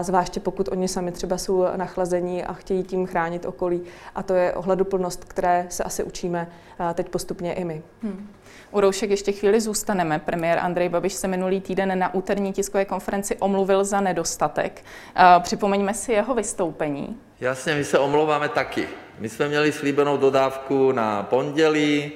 zvláště 0.00 0.40
pokud 0.40 0.68
oni 0.68 0.88
sami 0.88 1.12
třeba 1.12 1.38
jsou 1.38 1.64
nachlazení 1.76 2.44
a 2.44 2.52
chtějí 2.52 2.82
tím 2.82 3.06
chránit 3.06 3.46
okolí. 3.46 3.80
A 4.14 4.22
to 4.22 4.34
je 4.34 4.52
ohleduplnost, 4.52 5.24
které 5.24 5.66
se 5.68 5.84
asi 5.84 6.04
učíme 6.04 6.48
eh, 6.90 6.94
teď 6.94 7.08
postupně 7.08 7.54
i 7.54 7.64
my. 7.64 7.82
Hmm. 8.02 8.28
U 8.70 8.80
roušek 8.80 9.10
ještě 9.10 9.32
chvíli 9.32 9.60
zůstaneme. 9.60 10.18
Premiér 10.18 10.58
Andrej 10.58 10.88
Babiš 10.88 11.12
se 11.12 11.28
minulý 11.28 11.60
týden 11.60 11.98
na 11.98 12.14
úterní 12.14 12.52
tiskové 12.52 12.84
konferenci 12.84 13.36
omluvil 13.36 13.84
za 13.84 14.00
nedostatek. 14.00 14.84
Eh, 15.16 15.22
připomeňme 15.40 15.94
si 15.94 16.12
jeho 16.12 16.34
vystoupení. 16.34 17.16
Jasně, 17.40 17.74
my 17.74 17.84
se 17.84 17.98
omlouváme 17.98 18.48
taky. 18.48 18.88
My 19.18 19.28
jsme 19.28 19.48
měli 19.48 19.72
slíbenou 19.72 20.16
dodávku 20.16 20.92
na 20.92 21.22
pondělí, 21.22 22.12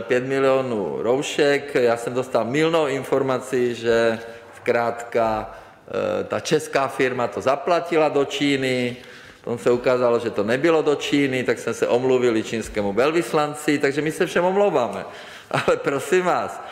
5 0.00 0.24
eh, 0.24 0.26
milionů 0.26 1.02
roušek. 1.02 1.74
Já 1.74 1.96
jsem 1.96 2.14
dostal 2.14 2.44
milnou 2.44 2.86
informaci, 2.86 3.74
že 3.74 4.18
zkrátka 4.56 5.50
eh, 5.50 6.24
ta 6.24 6.40
česká 6.40 6.88
firma 6.88 7.28
to 7.28 7.40
zaplatila 7.40 8.08
do 8.08 8.24
Číny, 8.24 8.96
potom 9.44 9.58
se 9.58 9.70
ukázalo, 9.70 10.18
že 10.18 10.30
to 10.30 10.44
nebylo 10.44 10.82
do 10.82 10.94
Číny, 10.94 11.44
tak 11.44 11.58
jsme 11.58 11.74
se 11.74 11.88
omluvili 11.88 12.42
čínskému 12.42 12.92
velvyslanci, 12.92 13.78
takže 13.78 14.02
my 14.02 14.12
se 14.12 14.26
všem 14.26 14.44
omlouváme. 14.44 15.04
Ale 15.50 15.76
prosím 15.76 16.24
vás, 16.24 16.62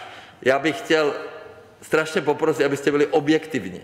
já 0.43 0.59
bych 0.59 0.79
chtěl 0.79 1.15
strašně 1.83 2.21
poprosit, 2.21 2.65
abyste 2.65 2.91
byli 2.91 3.07
objektivní. 3.07 3.81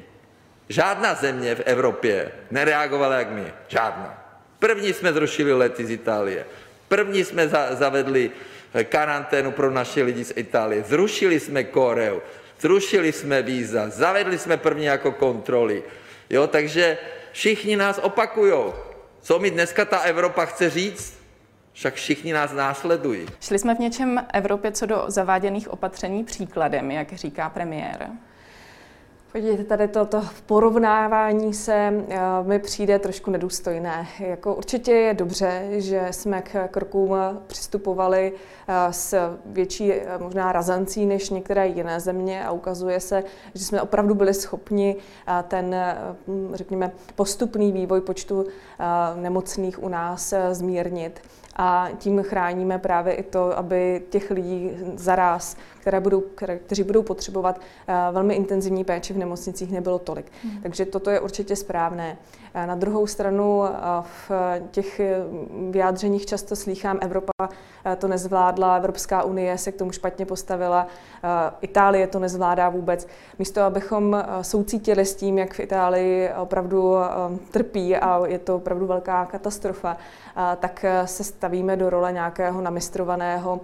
Žádná 0.69 1.15
země 1.15 1.55
v 1.55 1.63
Evropě 1.65 2.33
nereagovala 2.51 3.15
jak 3.15 3.31
my. 3.31 3.53
Žádná. 3.69 4.25
První 4.59 4.93
jsme 4.93 5.13
zrušili 5.13 5.53
lety 5.53 5.87
z 5.87 5.91
Itálie. 5.91 6.47
První 6.89 7.25
jsme 7.25 7.49
za, 7.49 7.75
zavedli 7.75 8.31
eh, 8.75 8.85
karanténu 8.85 9.51
pro 9.51 9.71
naše 9.71 10.03
lidi 10.03 10.25
z 10.25 10.33
Itálie. 10.37 10.83
Zrušili 10.83 11.41
jsme 11.41 11.65
Koreu. 11.65 12.21
Zrušili 12.61 13.13
jsme 13.13 13.43
víza. 13.43 13.89
Zavedli 13.89 14.39
jsme 14.39 14.57
první 14.57 14.85
jako 14.85 15.13
kontroly. 15.13 15.83
Jo, 16.31 16.47
takže 16.47 16.99
všichni 17.35 17.77
nás 17.77 17.99
opakujou. 17.99 18.75
Co 19.21 19.39
mi 19.39 19.51
dneska 19.51 19.85
ta 19.85 19.99
Evropa 19.99 20.45
chce 20.45 20.71
říct? 20.71 21.19
Však 21.73 21.95
všichni 21.95 22.33
nás 22.33 22.53
následují. 22.53 23.27
Šli 23.41 23.59
jsme 23.59 23.75
v 23.75 23.79
něčem 23.79 24.27
Evropě 24.33 24.73
co 24.73 24.87
do 24.87 25.05
zaváděných 25.07 25.69
opatření 25.69 26.25
příkladem, 26.25 26.91
jak 26.91 27.13
říká 27.13 27.51
premiér. 27.51 28.11
Podívejte, 29.35 29.65
tady 29.65 29.89
toto 29.89 30.23
porovnávání 30.47 31.55
se 31.55 31.75
eh, 31.75 32.19
mi 32.43 32.59
přijde 32.59 32.99
trošku 32.99 33.31
nedůstojné. 33.31 34.07
Jako 34.21 34.55
určitě 34.55 34.93
je 34.93 35.15
dobře, 35.15 35.67
že 35.71 36.09
jsme 36.11 36.43
k 36.43 36.69
krokům 36.69 37.17
přistupovali 37.47 38.33
eh, 38.69 38.93
s 38.93 39.37
větší 39.47 39.93
eh, 39.93 40.19
možná 40.19 40.53
razancí 40.53 41.07
než 41.07 41.31
některé 41.31 41.67
jiné 41.67 42.01
země 42.01 42.45
a 42.45 42.53
ukazuje 42.53 43.01
se, 43.01 43.25
že 43.55 43.65
jsme 43.65 43.83
opravdu 43.83 44.15
byli 44.15 44.35
schopni 44.35 44.97
ten, 45.49 45.77
řekněme, 46.53 46.93
postupný 47.15 47.73
vývoj 47.73 48.01
počtu 48.01 48.47
nemocných 49.15 49.83
u 49.83 49.89
nás 49.89 50.35
zmírnit 50.53 51.21
a 51.57 51.89
tím 51.99 52.23
chráníme 52.23 52.79
právě 52.79 53.15
i 53.15 53.23
to, 53.23 53.59
aby 53.59 54.03
těch 54.11 54.31
lidí 54.31 54.71
zaraz, 54.95 55.57
které 55.81 56.01
budou, 56.01 56.21
které, 56.21 56.59
kteří 56.59 56.83
budou 56.83 57.03
potřebovat 57.03 57.59
uh, 57.59 58.15
velmi 58.15 58.35
intenzivní 58.35 58.85
péči 58.85 59.13
v 59.13 59.19
nemocnicích, 59.19 59.73
nebylo 59.73 59.99
tolik. 59.99 60.33
Mm. 60.45 60.63
Takže 60.63 60.85
toto 60.85 61.11
je 61.11 61.21
určitě 61.21 61.57
správné. 61.57 62.17
Uh, 62.55 62.67
na 62.67 62.75
druhou 62.75 63.07
stranu 63.07 63.59
uh, 63.59 63.67
v 64.29 64.31
těch 64.71 65.01
vyjádřeních 65.71 66.27
často 66.27 66.57
slýchám, 66.57 66.99
Evropa 67.01 67.33
to 67.99 68.09
nezvládla, 68.09 68.77
Evropská 68.77 69.23
unie 69.23 69.59
se 69.59 69.73
k 69.73 69.77
tomu 69.77 69.93
špatně 69.93 70.27
postavila, 70.27 70.87
Itálie 71.61 72.07
to 72.07 72.19
nezvládá 72.19 72.69
vůbec. 72.69 73.09
Místo, 73.39 73.63
abychom 73.63 74.25
soucítili 74.43 75.05
s 75.05 75.15
tím, 75.15 75.39
jak 75.39 75.55
v 75.55 75.61
Itálii 75.61 76.31
opravdu 76.37 76.95
trpí 77.51 77.97
a 77.97 78.27
je 78.27 78.39
to 78.39 78.57
opravdu 78.57 78.87
velká 78.87 79.27
katastrofa, 79.27 79.97
tak 80.61 80.85
se 81.05 81.25
stavíme 81.25 81.77
do 81.77 81.91
role 81.91 82.13
nějakého 82.13 82.61
namistrovaného 82.61 83.61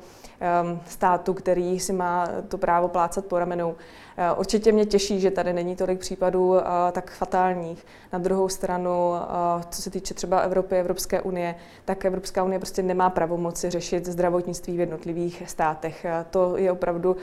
státu, 0.86 1.34
který 1.34 1.80
si 1.80 1.92
má 1.92 2.28
to 2.48 2.58
právo 2.58 2.88
plácat 2.88 3.24
po 3.24 3.38
ramenou. 3.38 3.76
Eh, 4.16 4.32
určitě 4.32 4.72
mě 4.72 4.86
těší, 4.86 5.20
že 5.20 5.30
tady 5.30 5.52
není 5.52 5.76
tolik 5.76 6.00
případů 6.00 6.58
eh, 6.58 6.62
tak 6.92 7.10
fatálních. 7.10 7.86
Na 8.12 8.18
druhou 8.18 8.48
stranu, 8.48 9.14
eh, 9.14 9.64
co 9.70 9.82
se 9.82 9.90
týče 9.90 10.14
třeba 10.14 10.38
Evropy, 10.38 10.76
Evropské 10.76 11.20
unie, 11.20 11.54
tak 11.84 12.04
Evropská 12.04 12.42
unie 12.42 12.58
prostě 12.58 12.82
nemá 12.82 13.10
pravomoci 13.10 13.70
řešit 13.70 14.06
zdravotnictví 14.06 14.76
v 14.76 14.80
jednotlivých 14.80 15.42
státech. 15.46 16.06
To 16.30 16.56
je 16.56 16.72
opravdu 16.72 17.16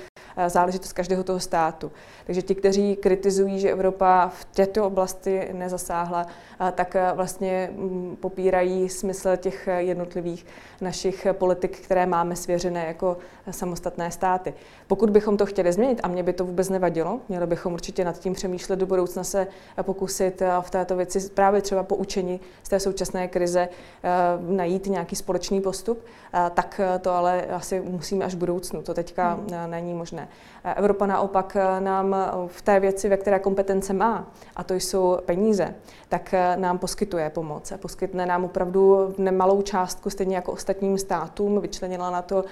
záležitost 0.47 0.93
každého 0.93 1.23
toho 1.23 1.39
státu. 1.39 1.91
Takže 2.25 2.41
ti, 2.41 2.55
kteří 2.55 2.95
kritizují, 2.95 3.59
že 3.59 3.71
Evropa 3.71 4.27
v 4.29 4.45
této 4.45 4.85
oblasti 4.87 5.49
nezasáhla, 5.53 6.25
tak 6.71 6.95
vlastně 7.13 7.69
mm, 7.71 8.17
popírají 8.19 8.89
smysl 8.89 9.37
těch 9.37 9.69
jednotlivých 9.77 10.45
našich 10.81 11.27
politik, 11.31 11.79
které 11.79 12.05
máme 12.05 12.35
svěřené 12.35 12.85
jako 12.85 13.17
samostatné 13.51 14.11
státy. 14.11 14.53
Pokud 14.87 15.09
bychom 15.09 15.37
to 15.37 15.45
chtěli 15.45 15.73
změnit, 15.73 15.99
a 16.03 16.07
mě 16.07 16.23
by 16.23 16.33
to 16.33 16.45
vůbec 16.45 16.69
nevadilo, 16.69 17.19
měli 17.29 17.47
bychom 17.47 17.73
určitě 17.73 18.05
nad 18.05 18.19
tím 18.19 18.33
přemýšlet 18.33 18.79
do 18.79 18.85
budoucna 18.85 19.23
se 19.23 19.47
pokusit 19.81 20.41
v 20.61 20.69
této 20.69 20.95
věci 20.95 21.29
právě 21.29 21.61
třeba 21.61 21.83
poučení 21.83 22.39
z 22.63 22.69
té 22.69 22.79
současné 22.79 23.27
krize 23.27 23.69
eh, 24.03 24.09
najít 24.39 24.85
nějaký 24.85 25.15
společný 25.15 25.61
postup, 25.61 26.05
eh, 26.33 26.51
tak 26.53 26.81
to 27.01 27.11
ale 27.11 27.45
asi 27.45 27.81
musíme 27.81 28.25
až 28.25 28.33
v 28.33 28.37
budoucnu. 28.37 28.81
To 28.81 28.93
teďka 28.93 29.33
hmm. 29.33 29.47
Eh, 29.51 29.67
není 29.67 29.93
možné. 29.93 30.26
Evropa 30.75 31.05
naopak 31.05 31.57
nám 31.79 32.15
v 32.47 32.61
té 32.61 32.79
věci, 32.79 33.09
ve 33.09 33.17
které 33.17 33.39
kompetence 33.39 33.93
má, 33.93 34.27
a 34.55 34.63
to 34.63 34.73
jsou 34.73 35.17
peníze, 35.25 35.75
tak 36.09 36.33
nám 36.55 36.77
poskytuje 36.77 37.29
pomoc. 37.29 37.73
Poskytne 37.77 38.25
nám 38.25 38.43
opravdu 38.43 39.13
nemalou 39.17 39.61
částku, 39.61 40.09
stejně 40.09 40.35
jako 40.35 40.51
ostatním 40.51 40.97
státům. 40.97 41.61
Vyčlenila 41.61 42.09
na 42.09 42.21
to 42.21 42.43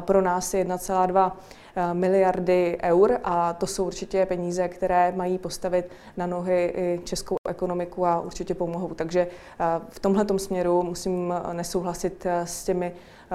pro 0.00 0.20
nás 0.20 0.54
1,2 0.54 1.32
Eh, 1.32 1.61
miliardy 1.92 2.78
eur 2.82 3.18
a 3.24 3.52
to 3.52 3.66
jsou 3.66 3.86
určitě 3.86 4.26
peníze, 4.26 4.68
které 4.68 5.12
mají 5.16 5.38
postavit 5.38 5.90
na 6.16 6.26
nohy 6.26 6.72
i 6.76 7.00
českou 7.04 7.36
ekonomiku 7.48 8.06
a 8.06 8.20
určitě 8.20 8.54
pomohou. 8.54 8.94
Takže 8.94 9.20
eh, 9.20 9.64
v 9.88 10.00
tomhle 10.00 10.26
směru 10.38 10.82
musím 10.82 11.34
nesouhlasit 11.52 12.26
eh, 12.26 12.46
s 12.46 12.64
těmi 12.64 12.92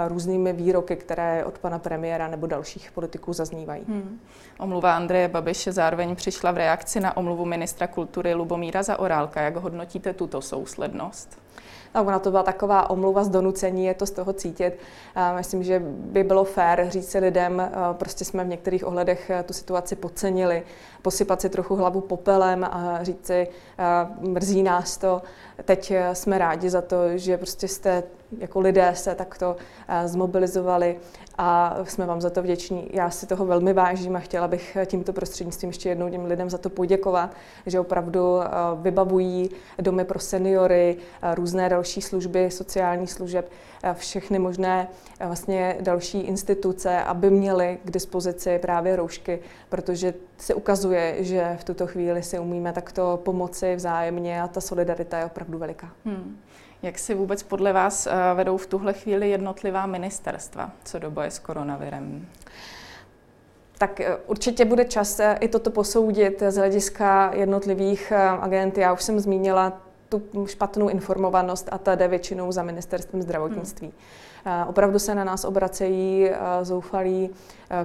různými 0.07 0.53
výroky, 0.53 0.95
které 0.95 1.45
od 1.45 1.59
pana 1.59 1.79
premiéra 1.79 2.27
nebo 2.27 2.47
dalších 2.47 2.91
politiků 2.91 3.33
zaznívají. 3.33 3.83
Hmm. 3.87 4.19
Omluva 4.59 4.95
Andreje 4.95 5.27
Babiše 5.27 5.71
zároveň 5.71 6.15
přišla 6.15 6.51
v 6.51 6.57
reakci 6.57 6.99
na 6.99 7.17
omluvu 7.17 7.45
ministra 7.45 7.87
kultury 7.87 8.33
Lubomíra 8.33 8.83
Zaorálka. 8.83 9.41
Jak 9.41 9.55
hodnotíte 9.55 10.13
tuto 10.13 10.41
souslednost? 10.41 11.46
Tak 11.91 12.07
ona 12.07 12.19
to 12.19 12.31
byla 12.31 12.43
taková 12.43 12.89
omluva 12.89 13.23
z 13.23 13.29
donucení, 13.29 13.85
je 13.85 13.93
to 13.93 14.05
z 14.05 14.11
toho 14.11 14.33
cítit. 14.33 14.73
Myslím, 15.35 15.63
že 15.63 15.81
by 15.85 16.23
bylo 16.23 16.43
fér 16.43 16.85
říct 16.89 17.09
si 17.09 17.19
lidem, 17.19 17.71
prostě 17.93 18.25
jsme 18.25 18.43
v 18.43 18.47
některých 18.47 18.87
ohledech 18.87 19.31
tu 19.45 19.53
situaci 19.53 19.95
podcenili, 19.95 20.63
posypat 21.01 21.41
si 21.41 21.49
trochu 21.49 21.75
hlavu 21.75 22.01
popelem 22.01 22.63
a 22.63 22.99
říct 23.01 23.25
si, 23.25 23.47
mrzí 24.19 24.63
nás 24.63 24.97
to, 24.97 25.21
teď 25.65 25.93
jsme 26.13 26.37
rádi 26.37 26.69
za 26.69 26.81
to, 26.81 27.17
že 27.17 27.37
prostě 27.37 27.67
jste 27.67 28.03
jako 28.37 28.59
lidé 28.59 28.91
se 28.95 29.15
takto 29.15 29.55
zmobilizovali 30.05 30.99
a 31.37 31.77
jsme 31.83 32.05
vám 32.05 32.21
za 32.21 32.29
to 32.29 32.41
vděční. 32.41 32.89
Já 32.93 33.09
si 33.09 33.27
toho 33.27 33.45
velmi 33.45 33.73
vážím 33.73 34.15
a 34.15 34.19
chtěla 34.19 34.47
bych 34.47 34.77
tímto 34.85 35.13
prostřednictvím 35.13 35.69
ještě 35.69 35.89
jednou 35.89 36.09
těm 36.09 36.25
lidem 36.25 36.49
za 36.49 36.57
to 36.57 36.69
poděkovat, 36.69 37.35
že 37.65 37.79
opravdu 37.79 38.39
vybavují 38.81 39.49
domy 39.79 40.05
pro 40.05 40.19
seniory, 40.19 40.97
různé 41.33 41.69
další 41.69 42.01
služby, 42.01 42.51
sociální 42.51 43.07
služeb, 43.07 43.51
všechny 43.93 44.39
možné 44.39 44.87
vlastně 45.27 45.77
další 45.81 46.21
instituce, 46.21 47.03
aby 47.03 47.29
měly 47.29 47.77
k 47.83 47.91
dispozici 47.91 48.59
právě 48.59 48.95
roušky, 48.95 49.39
protože 49.69 50.13
se 50.37 50.53
ukazuje, 50.53 51.15
že 51.19 51.57
v 51.59 51.63
tuto 51.63 51.87
chvíli 51.87 52.23
si 52.23 52.39
umíme 52.39 52.73
takto 52.73 53.19
pomoci 53.23 53.75
vzájemně 53.75 54.41
a 54.41 54.47
ta 54.47 54.61
solidarita 54.61 55.17
je 55.17 55.25
opravdu 55.25 55.57
veliká. 55.57 55.89
Hmm. 56.05 56.37
Jak 56.83 56.99
si 56.99 57.13
vůbec 57.15 57.43
podle 57.43 57.73
vás 57.73 58.07
eh, 58.07 58.11
vedou 58.33 58.57
v 58.57 58.67
tuhle 58.67 58.93
chvíli 58.93 59.29
jednotlivá 59.29 59.85
ministerstva, 59.85 60.71
co 60.83 60.99
do 60.99 61.11
boje 61.11 61.31
s 61.31 61.39
koronavirem? 61.39 62.27
Tak 63.77 63.99
eh, 63.99 64.15
určitě 64.27 64.65
bude 64.65 64.85
čas 64.85 65.19
eh, 65.19 65.37
i 65.41 65.47
toto 65.47 65.71
posoudit 65.71 66.43
z 66.49 66.55
hlediska 66.55 67.31
jednotlivých 67.33 68.11
agent. 68.41 68.77
Já 68.77 68.93
už 68.93 69.03
jsem 69.03 69.19
zmínila 69.19 69.81
tu 70.09 70.47
špatnou 70.47 70.89
informovanost 70.89 71.69
a 71.71 71.77
ta 71.77 71.95
jde 71.95 72.07
většinou 72.07 72.51
za 72.51 72.63
ministerstvem 72.63 73.21
zdravotnictví. 73.21 73.87
Hmm. 73.87 73.97
Opravdu 74.67 74.99
se 74.99 75.15
na 75.15 75.23
nás 75.23 75.45
obracejí 75.45 76.29
zoufalí 76.61 77.29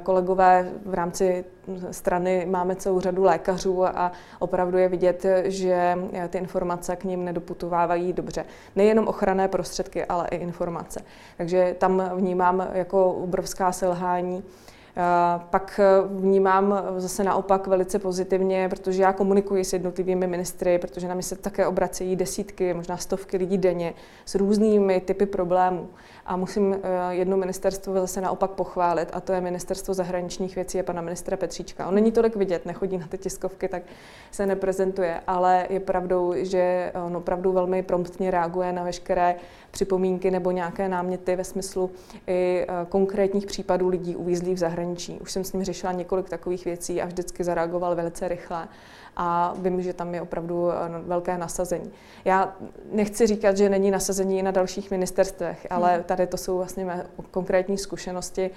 kolegové 0.02 0.70
v 0.86 0.94
rámci 0.94 1.44
strany. 1.90 2.46
Máme 2.50 2.76
celou 2.76 3.00
řadu 3.00 3.22
lékařů 3.22 3.84
a 3.86 4.12
opravdu 4.38 4.78
je 4.78 4.88
vidět, 4.88 5.26
že 5.44 5.98
ty 6.28 6.38
informace 6.38 6.96
k 6.96 7.04
ním 7.04 7.24
nedoputovávají 7.24 8.12
dobře. 8.12 8.44
Nejenom 8.76 9.08
ochranné 9.08 9.48
prostředky, 9.48 10.04
ale 10.04 10.28
i 10.28 10.36
informace. 10.36 11.00
Takže 11.36 11.76
tam 11.78 12.10
vnímám 12.14 12.68
jako 12.72 13.12
obrovská 13.12 13.72
selhání. 13.72 14.44
Pak 15.50 15.80
vnímám 16.06 16.74
zase 16.96 17.24
naopak 17.24 17.66
velice 17.66 17.98
pozitivně, 17.98 18.68
protože 18.68 19.02
já 19.02 19.12
komunikuji 19.12 19.64
s 19.64 19.72
jednotlivými 19.72 20.26
ministry, 20.26 20.78
protože 20.78 21.08
na 21.08 21.14
mě 21.14 21.22
se 21.22 21.36
také 21.36 21.66
obracejí 21.66 22.16
desítky, 22.16 22.74
možná 22.74 22.96
stovky 22.96 23.36
lidí 23.36 23.58
denně 23.58 23.94
s 24.24 24.34
různými 24.34 25.00
typy 25.00 25.26
problémů. 25.26 25.88
A 26.26 26.36
musím 26.36 26.74
eh, 26.74 27.14
jedno 27.14 27.36
ministerstvo 27.36 27.94
zase 27.94 28.20
naopak 28.20 28.50
pochválit, 28.50 29.08
a 29.12 29.20
to 29.20 29.32
je 29.32 29.40
ministerstvo 29.40 29.94
zahraničních 29.94 30.54
věcí 30.54 30.80
a 30.80 30.82
pana 30.82 31.02
ministra 31.02 31.36
Petříčka. 31.36 31.88
On 31.88 31.94
není 31.94 32.12
tolik 32.12 32.36
vidět, 32.36 32.66
nechodí 32.66 32.98
na 32.98 33.06
ty 33.06 33.18
tiskovky, 33.18 33.68
tak 33.68 33.82
se 34.30 34.46
neprezentuje, 34.46 35.20
ale 35.26 35.66
je 35.70 35.80
pravdou, 35.80 36.34
že 36.36 36.92
on 37.06 37.16
opravdu 37.16 37.52
velmi 37.52 37.82
promptně 37.82 38.30
reaguje 38.30 38.72
na 38.72 38.84
veškeré 38.84 39.34
připomínky 39.70 40.30
nebo 40.30 40.50
nějaké 40.50 40.88
náměty 40.88 41.36
ve 41.36 41.44
smyslu 41.44 41.90
i 42.26 42.66
eh, 42.68 42.86
konkrétních 42.88 43.46
případů 43.46 43.88
lidí 43.88 44.16
uvízlých 44.16 44.54
v 44.54 44.58
zahraničí. 44.58 44.81
Už 45.20 45.32
jsem 45.32 45.44
s 45.44 45.52
ním 45.52 45.64
řešila 45.64 45.92
několik 45.92 46.28
takových 46.28 46.64
věcí 46.64 47.02
a 47.02 47.06
vždycky 47.06 47.44
zareagoval 47.44 47.94
velice 47.94 48.28
rychle 48.28 48.68
a 49.16 49.54
vím, 49.58 49.82
že 49.82 49.92
tam 49.92 50.14
je 50.14 50.22
opravdu 50.22 50.70
eh, 50.70 50.74
velké 51.06 51.38
nasazení. 51.38 51.90
Já 52.24 52.56
nechci 52.92 53.26
říkat, 53.26 53.56
že 53.56 53.68
není 53.68 53.90
nasazení 53.90 54.42
na 54.42 54.50
dalších 54.50 54.90
ministerstvech, 54.90 55.66
ale 55.70 55.94
hmm. 55.94 56.04
tady 56.04 56.26
to 56.26 56.36
jsou 56.36 56.56
vlastně 56.56 56.84
mé 56.84 57.06
konkrétní 57.30 57.78
zkušenosti. 57.78 58.50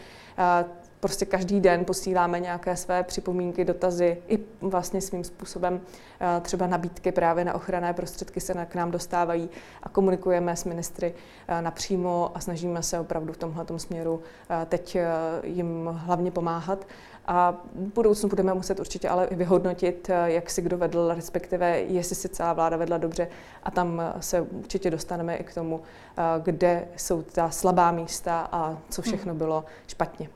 Eh, 0.95 0.99
prostě 0.99 1.25
každý 1.25 1.59
den 1.61 1.85
posíláme 1.85 2.39
nějaké 2.39 2.75
své 2.75 3.03
připomínky, 3.03 3.65
dotazy 3.65 4.17
i 4.27 4.39
vlastně 4.61 5.01
svým 5.01 5.23
způsobem 5.23 5.81
eh, 6.19 6.41
třeba 6.41 6.67
nabídky 6.67 7.11
právě 7.11 7.45
na 7.45 7.53
ochranné 7.53 7.93
prostředky 7.93 8.39
se 8.39 8.65
k 8.65 8.75
nám 8.75 8.91
dostávají 8.91 9.49
a 9.83 9.89
komunikujeme 9.89 10.55
s 10.55 10.63
ministry 10.63 11.13
napřímo 11.61 12.31
a 12.35 12.39
snažíme 12.39 12.83
se 12.83 12.99
opravdu 12.99 13.33
v 13.33 13.37
tomhle 13.37 13.65
směru 13.77 14.21
teď 14.69 14.97
jim 15.43 15.89
hlavně 15.91 16.31
pomáhat. 16.31 16.85
A 17.27 17.51
v 17.75 17.93
budoucnu 17.93 18.29
budeme 18.29 18.53
muset 18.53 18.79
určitě 18.79 19.09
ale 19.09 19.27
vyhodnotit, 19.31 20.09
eh, 20.09 20.31
jak 20.31 20.49
si 20.49 20.61
kdo 20.61 20.77
vedl, 20.77 21.13
respektive 21.15 21.79
jestli 21.79 22.15
si 22.15 22.29
celá 22.29 22.53
vláda 22.53 22.77
vedla 22.77 22.97
dobře. 22.97 23.27
A 23.63 23.71
tam 23.71 24.01
eh, 24.01 24.21
se 24.21 24.41
určitě 24.41 24.91
dostaneme 24.91 25.35
i 25.35 25.43
k 25.43 25.53
tomu, 25.53 25.81
eh, 26.17 26.21
kde 26.43 26.87
jsou 26.97 27.21
ta 27.21 27.49
slabá 27.49 27.91
místa 27.91 28.49
a 28.51 28.77
co 28.89 29.01
všechno 29.01 29.31
hmm. 29.31 29.37
bylo 29.37 29.65
špatně. 29.87 30.29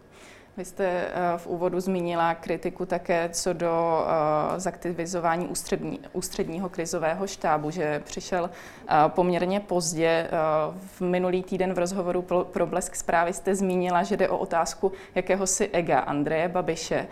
Vy 0.60 0.66
jste 0.66 0.86
eh, 0.86 1.12
v 1.38 1.48
úvodu 1.48 1.80
zmínila 1.80 2.34
kritiku 2.34 2.86
také 2.86 3.30
co 3.30 3.54
do 3.54 4.06
eh, 4.08 4.60
zaktivizování 4.60 5.48
ústřední, 5.48 6.00
ústředního 6.14 6.70
krizového 6.70 7.28
štábu, 7.28 7.72
že 7.72 8.00
přišel 8.06 8.50
eh, 8.50 8.94
poměrně 9.08 9.60
pozdě. 9.60 10.30
V 10.78 11.02
minulý 11.02 11.44
týden 11.44 11.74
v 11.74 11.78
rozhovoru 11.78 12.22
pro 12.44 12.66
Blesk 12.68 12.96
zprávy 12.96 13.34
jste 13.34 13.56
zmínila, 13.56 14.04
že 14.04 14.18
jde 14.18 14.30
o 14.30 14.38
otázku 14.38 14.92
jakéhosi 15.16 15.70
ega 15.74 16.00
Andreje 16.00 16.48
Babiše. 16.48 17.08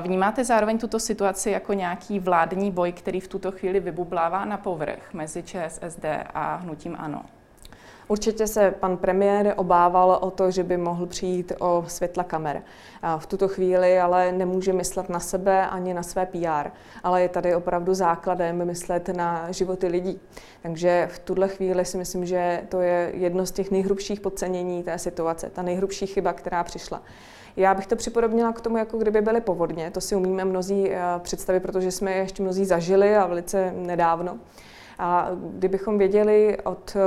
Vnímáte 0.00 0.44
zároveň 0.44 0.78
tuto 0.78 1.00
situaci 1.00 1.50
jako 1.50 1.72
nějaký 1.72 2.18
vládní 2.18 2.70
boj, 2.70 2.92
který 2.92 3.20
v 3.20 3.28
tuto 3.28 3.52
chvíli 3.52 3.80
vybublává 3.80 4.44
na 4.44 4.56
povrch 4.56 5.14
mezi 5.14 5.42
ČSSD 5.42 6.04
a 6.34 6.54
hnutím 6.54 6.96
ANO? 6.98 7.22
Určitě 8.10 8.46
se 8.46 8.70
pan 8.70 8.96
premiér 8.96 9.54
obával 9.56 10.18
o 10.20 10.30
to, 10.30 10.50
že 10.50 10.64
by 10.64 10.76
mohl 10.76 11.06
přijít 11.06 11.52
o 11.58 11.84
světla 11.86 12.24
kamer. 12.24 12.62
V 13.18 13.26
tuto 13.26 13.48
chvíli 13.48 14.00
ale 14.00 14.32
nemůže 14.32 14.72
myslet 14.72 15.08
na 15.08 15.20
sebe 15.20 15.66
ani 15.66 15.94
na 15.94 16.02
své 16.02 16.26
PR, 16.26 16.70
ale 17.02 17.22
je 17.22 17.28
tady 17.28 17.54
opravdu 17.54 17.94
základem 17.94 18.66
myslet 18.66 19.08
na 19.08 19.52
životy 19.52 19.86
lidí. 19.86 20.20
Takže 20.62 21.08
v 21.12 21.18
tuhle 21.18 21.48
chvíli 21.48 21.84
si 21.84 21.98
myslím, 21.98 22.26
že 22.26 22.62
to 22.68 22.80
je 22.80 23.10
jedno 23.14 23.46
z 23.46 23.50
těch 23.50 23.70
nejhrubších 23.70 24.20
podcenění 24.20 24.82
té 24.82 24.98
situace, 24.98 25.50
ta 25.50 25.62
nejhrubší 25.62 26.06
chyba, 26.06 26.32
která 26.32 26.64
přišla. 26.64 27.02
Já 27.56 27.74
bych 27.74 27.86
to 27.86 27.96
připodobnila 27.96 28.52
k 28.52 28.60
tomu, 28.60 28.76
jako 28.76 28.98
kdyby 28.98 29.20
byly 29.20 29.40
povodně. 29.40 29.90
To 29.90 30.00
si 30.00 30.16
umíme 30.16 30.44
mnozí 30.44 30.90
eh, 30.90 31.00
představit, 31.18 31.60
protože 31.60 31.90
jsme 31.90 32.12
je 32.12 32.18
ještě 32.18 32.42
mnozí 32.42 32.64
zažili 32.64 33.16
a 33.16 33.26
velice 33.26 33.72
nedávno. 33.76 34.38
A 35.00 35.30
kdybychom 35.52 35.98
věděli 35.98 36.58
od 36.64 36.96
eh, 36.96 37.00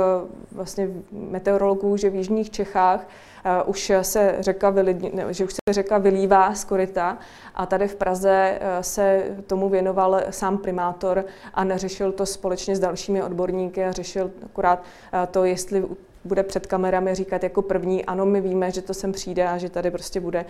vlastně 0.52 0.88
meteorologů, 1.12 1.96
že 1.96 2.10
v 2.10 2.14
jižních 2.14 2.50
Čechách 2.50 3.00
uh, 3.00 3.70
už 3.70 3.92
se 4.02 4.36
řeka, 4.40 4.70
vylidni, 4.70 5.12
že 5.30 5.44
už 5.44 5.52
se 5.54 5.72
řeka 5.72 5.98
vylívá 5.98 6.54
z 6.54 6.64
koryta 6.64 7.18
a 7.54 7.66
tady 7.66 7.88
v 7.88 7.96
Praze 7.96 8.58
uh, 8.60 8.82
se 8.82 9.24
tomu 9.46 9.68
věnoval 9.68 10.20
sám 10.30 10.58
primátor 10.58 11.24
a 11.54 11.64
neřešil 11.64 12.12
to 12.12 12.26
společně 12.26 12.76
s 12.76 12.80
dalšími 12.80 13.22
odborníky 13.22 13.84
a 13.84 13.92
řešil 13.92 14.30
akorát 14.44 14.82
to, 15.30 15.44
jestli 15.44 15.84
bude 16.24 16.42
před 16.42 16.66
kamerami 16.66 17.14
říkat 17.14 17.42
jako 17.42 17.62
první, 17.62 18.04
ano, 18.04 18.26
my 18.26 18.40
víme, 18.40 18.70
že 18.70 18.82
to 18.82 18.94
sem 18.94 19.12
přijde 19.12 19.48
a 19.48 19.58
že 19.58 19.70
tady 19.70 19.90
prostě 19.90 20.20
bude 20.20 20.44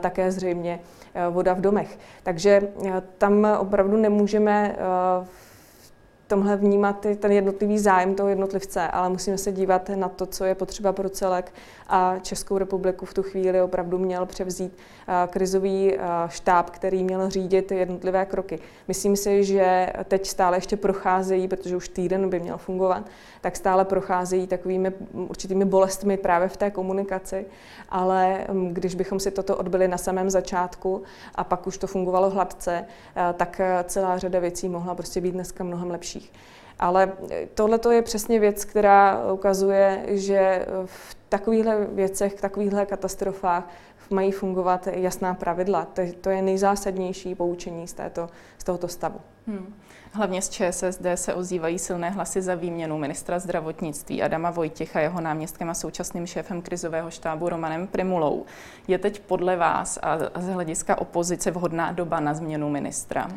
také 0.00 0.32
zřejmě 0.32 0.80
voda 1.30 1.54
v 1.54 1.60
domech. 1.60 1.98
Takže 2.22 2.68
tam 3.18 3.46
opravdu 3.60 3.96
nemůžeme 3.96 4.76
tomhle 6.26 6.56
vnímat 6.56 7.06
ten 7.20 7.32
jednotlivý 7.32 7.78
zájem 7.78 8.14
toho 8.14 8.28
jednotlivce, 8.28 8.88
ale 8.88 9.08
musíme 9.08 9.38
se 9.38 9.52
dívat 9.52 9.88
na 9.94 10.08
to, 10.08 10.26
co 10.26 10.44
je 10.44 10.54
potřeba 10.54 10.92
pro 10.92 11.08
celek 11.08 11.52
a 11.88 12.18
Českou 12.22 12.58
republiku 12.58 13.06
v 13.06 13.14
tu 13.14 13.22
chvíli 13.22 13.62
opravdu 13.62 13.98
měl 13.98 14.26
převzít 14.26 14.72
eh, 15.08 15.28
krizový 15.30 15.94
eh, 15.94 15.98
štáb, 16.28 16.70
který 16.70 17.04
měl 17.04 17.30
řídit 17.30 17.72
jednotlivé 17.72 18.26
kroky. 18.26 18.58
Myslím 18.88 19.16
si, 19.16 19.44
že 19.44 19.92
teď 20.04 20.26
stále 20.26 20.56
ještě 20.56 20.76
procházejí, 20.76 21.48
protože 21.48 21.76
už 21.76 21.88
týden 21.88 22.30
by 22.30 22.40
měl 22.40 22.58
fungovat, 22.58 23.06
tak 23.40 23.56
stále 23.56 23.84
procházejí 23.84 24.46
takovými 24.46 24.92
určitými 25.12 25.64
bolestmi 25.64 26.16
právě 26.16 26.48
v 26.48 26.56
té 26.56 26.70
komunikaci, 26.70 27.46
ale 27.88 28.46
mm, 28.52 28.74
když 28.74 28.94
bychom 28.94 29.20
si 29.20 29.30
toto 29.30 29.56
odbyli 29.56 29.88
na 29.88 29.98
samém 29.98 30.30
začátku 30.30 31.02
a 31.34 31.44
pak 31.44 31.66
už 31.66 31.78
to 31.78 31.86
fungovalo 31.86 32.30
hladce, 32.30 32.84
eh, 33.16 33.34
tak 33.36 33.60
celá 33.84 34.18
řada 34.18 34.38
věcí 34.38 34.68
mohla 34.68 34.94
prostě 34.94 35.20
být 35.20 35.32
dneska 35.32 35.64
mnohem 35.64 35.90
lepších. 35.90 36.32
Ale 36.78 37.12
tohle 37.54 37.78
je 37.90 38.02
přesně 38.02 38.40
věc, 38.40 38.64
která 38.64 39.32
ukazuje, 39.32 40.02
že 40.06 40.66
v 40.84 41.16
takovýchhle 41.28 41.86
věcech, 41.86 42.34
v 42.34 42.40
takovýchhle 42.40 42.86
katastrofách 42.86 43.68
mají 44.10 44.32
fungovat 44.32 44.86
jasná 44.92 45.34
pravidla. 45.34 45.86
To, 46.20 46.30
je 46.30 46.42
nejzásadnější 46.42 47.34
poučení 47.34 47.88
z, 47.88 47.92
této, 47.92 48.28
z 48.58 48.64
tohoto 48.64 48.88
stavu. 48.88 49.20
Hmm. 49.46 49.74
Hlavně 50.12 50.42
z 50.42 50.48
ČSSD 50.48 51.06
se 51.14 51.34
ozývají 51.34 51.78
silné 51.78 52.10
hlasy 52.10 52.42
za 52.42 52.54
výměnu 52.54 52.98
ministra 52.98 53.38
zdravotnictví 53.38 54.22
Adama 54.22 54.50
Vojtěcha, 54.50 55.00
jeho 55.00 55.20
náměstkem 55.20 55.70
a 55.70 55.74
současným 55.74 56.26
šéfem 56.26 56.62
krizového 56.62 57.10
štábu 57.10 57.48
Romanem 57.48 57.86
Primulou. 57.86 58.44
Je 58.88 58.98
teď 58.98 59.20
podle 59.20 59.56
vás 59.56 59.98
a 60.02 60.18
z 60.18 60.48
hlediska 60.48 61.00
opozice 61.00 61.50
vhodná 61.50 61.92
doba 61.92 62.20
na 62.20 62.34
změnu 62.34 62.70
ministra? 62.70 63.30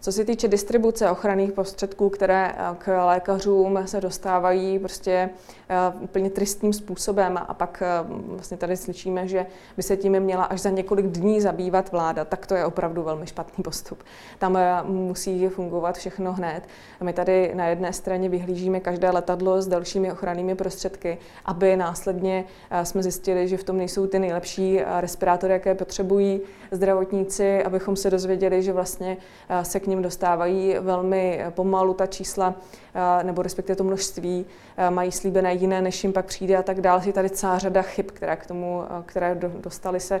Co 0.00 0.12
se 0.12 0.24
týče 0.24 0.48
distribuce 0.48 1.10
ochranných 1.10 1.52
prostředků, 1.52 2.08
které 2.08 2.52
eh, 2.52 2.76
k 2.78 3.06
lékařům 3.06 3.78
se 3.84 4.00
dostávají 4.00 4.78
prostě 4.78 5.30
eh, 5.68 5.76
úplně 6.00 6.30
tristním 6.30 6.72
způsobem 6.72 7.38
a 7.48 7.54
pak 7.54 7.82
eh, 7.82 7.88
vlastně 8.08 8.56
tady 8.56 8.76
slyšíme, 8.76 9.28
že 9.28 9.46
by 9.76 9.82
se 9.82 9.96
tím 9.96 10.20
měla 10.20 10.44
až 10.44 10.60
za 10.60 10.70
několik 10.70 11.06
dní 11.06 11.40
zabývat 11.40 11.92
vláda, 11.92 12.24
tak 12.24 12.46
to 12.46 12.54
je 12.54 12.64
opravdu 12.64 13.02
velmi 13.02 13.26
špatný 13.26 13.64
postup. 13.64 14.02
Tam 14.38 14.58
musí 14.84 15.48
fungovat 15.48 15.98
všechno 15.98 16.32
hned. 16.32 16.62
My 17.02 17.12
tady 17.12 17.54
na 17.54 17.66
jedné 17.66 17.92
straně 17.92 18.28
vyhlížíme 18.28 18.80
každé 18.80 19.10
letadlo 19.10 19.62
s 19.62 19.66
dalšími 19.66 20.12
ochrannými 20.12 20.54
prostředky, 20.54 21.18
aby 21.44 21.76
následně 21.76 22.44
jsme 22.82 23.02
zjistili, 23.02 23.48
že 23.48 23.56
v 23.56 23.64
tom 23.64 23.76
nejsou 23.76 24.06
ty 24.06 24.18
nejlepší 24.18 24.80
respirátory, 25.00 25.52
jaké 25.52 25.74
potřebují 25.74 26.40
zdravotníci, 26.70 27.64
abychom 27.64 27.96
se 27.96 28.10
dozvěděli, 28.10 28.62
že 28.62 28.72
vlastně 28.72 29.16
se 29.62 29.80
k 29.80 29.87
ním 29.88 30.02
dostávají 30.02 30.74
velmi 30.80 31.44
pomalu 31.50 31.94
ta 31.94 32.06
čísla, 32.06 32.54
eh, 32.94 33.24
nebo 33.24 33.42
respektive 33.42 33.76
to 33.76 33.84
množství, 33.84 34.46
eh, 34.76 34.90
mají 34.90 35.12
slíbené 35.12 35.54
jiné, 35.54 35.82
než 35.82 36.04
jim 36.04 36.12
pak 36.12 36.26
přijde 36.26 36.56
a 36.56 36.62
tak 36.62 36.80
dále. 36.80 37.02
Je 37.06 37.12
tady 37.12 37.30
celá 37.30 37.58
řada 37.58 37.82
chyb, 37.82 38.06
které 38.06 38.36
k 38.36 38.46
tomu, 38.46 38.82
eh, 38.84 39.02
které 39.06 39.34
dostali 39.34 40.00
se, 40.00 40.20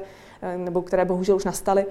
nebo 0.56 0.82
které 0.82 1.04
bohužel 1.04 1.36
už 1.36 1.44
nastaly. 1.44 1.86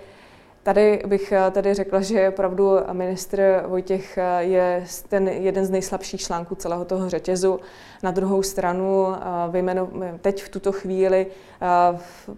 Tady 0.63 1.03
bych 1.07 1.31
eh, 1.31 1.51
tady 1.51 1.73
řekla, 1.73 2.01
že 2.01 2.29
opravdu 2.29 2.71
ministr 2.91 3.63
Vojtěch 3.67 4.17
eh, 4.17 4.43
je 4.43 4.85
ten 5.09 5.27
jeden 5.27 5.65
z 5.65 5.69
nejslabších 5.69 6.21
článků 6.21 6.55
celého 6.55 6.85
toho 6.85 7.09
řetězu. 7.09 7.59
Na 8.03 8.11
druhou 8.11 8.43
stranu 8.43 9.07
eh, 9.07 9.19
vyjmenu, 9.51 9.89
teď 10.21 10.43
v 10.43 10.49
tuto 10.49 10.71
chvíli 10.71 11.27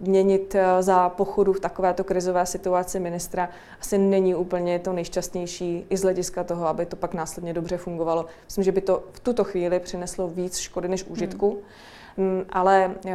měnit 0.01 0.55
za 0.79 1.10
pochodu 1.10 1.53
v 1.53 1.60
takovéto 1.60 2.03
krizové 2.03 2.45
situaci 2.45 2.99
ministra 2.99 3.49
asi 3.82 3.97
není 3.97 4.36
úplně 4.36 4.79
to 4.79 4.93
nejšťastnější 4.93 5.86
i 5.89 5.97
z 5.97 6.01
hlediska 6.01 6.43
toho, 6.43 6.67
aby 6.67 6.86
to 6.86 6.95
pak 6.95 7.13
následně 7.13 7.53
dobře 7.53 7.77
fungovalo. 7.77 8.25
Myslím, 8.45 8.63
že 8.63 8.71
by 8.71 8.82
to 8.82 9.03
v 9.12 9.19
tuto 9.19 9.43
chvíli 9.43 9.79
přineslo 9.79 10.27
víc 10.27 10.58
škody 10.58 10.88
než 10.88 11.03
užitku. 11.03 11.49
Hmm. 11.49 11.60
Mm, 12.19 12.45
ale 12.49 12.91
eh, 13.05 13.13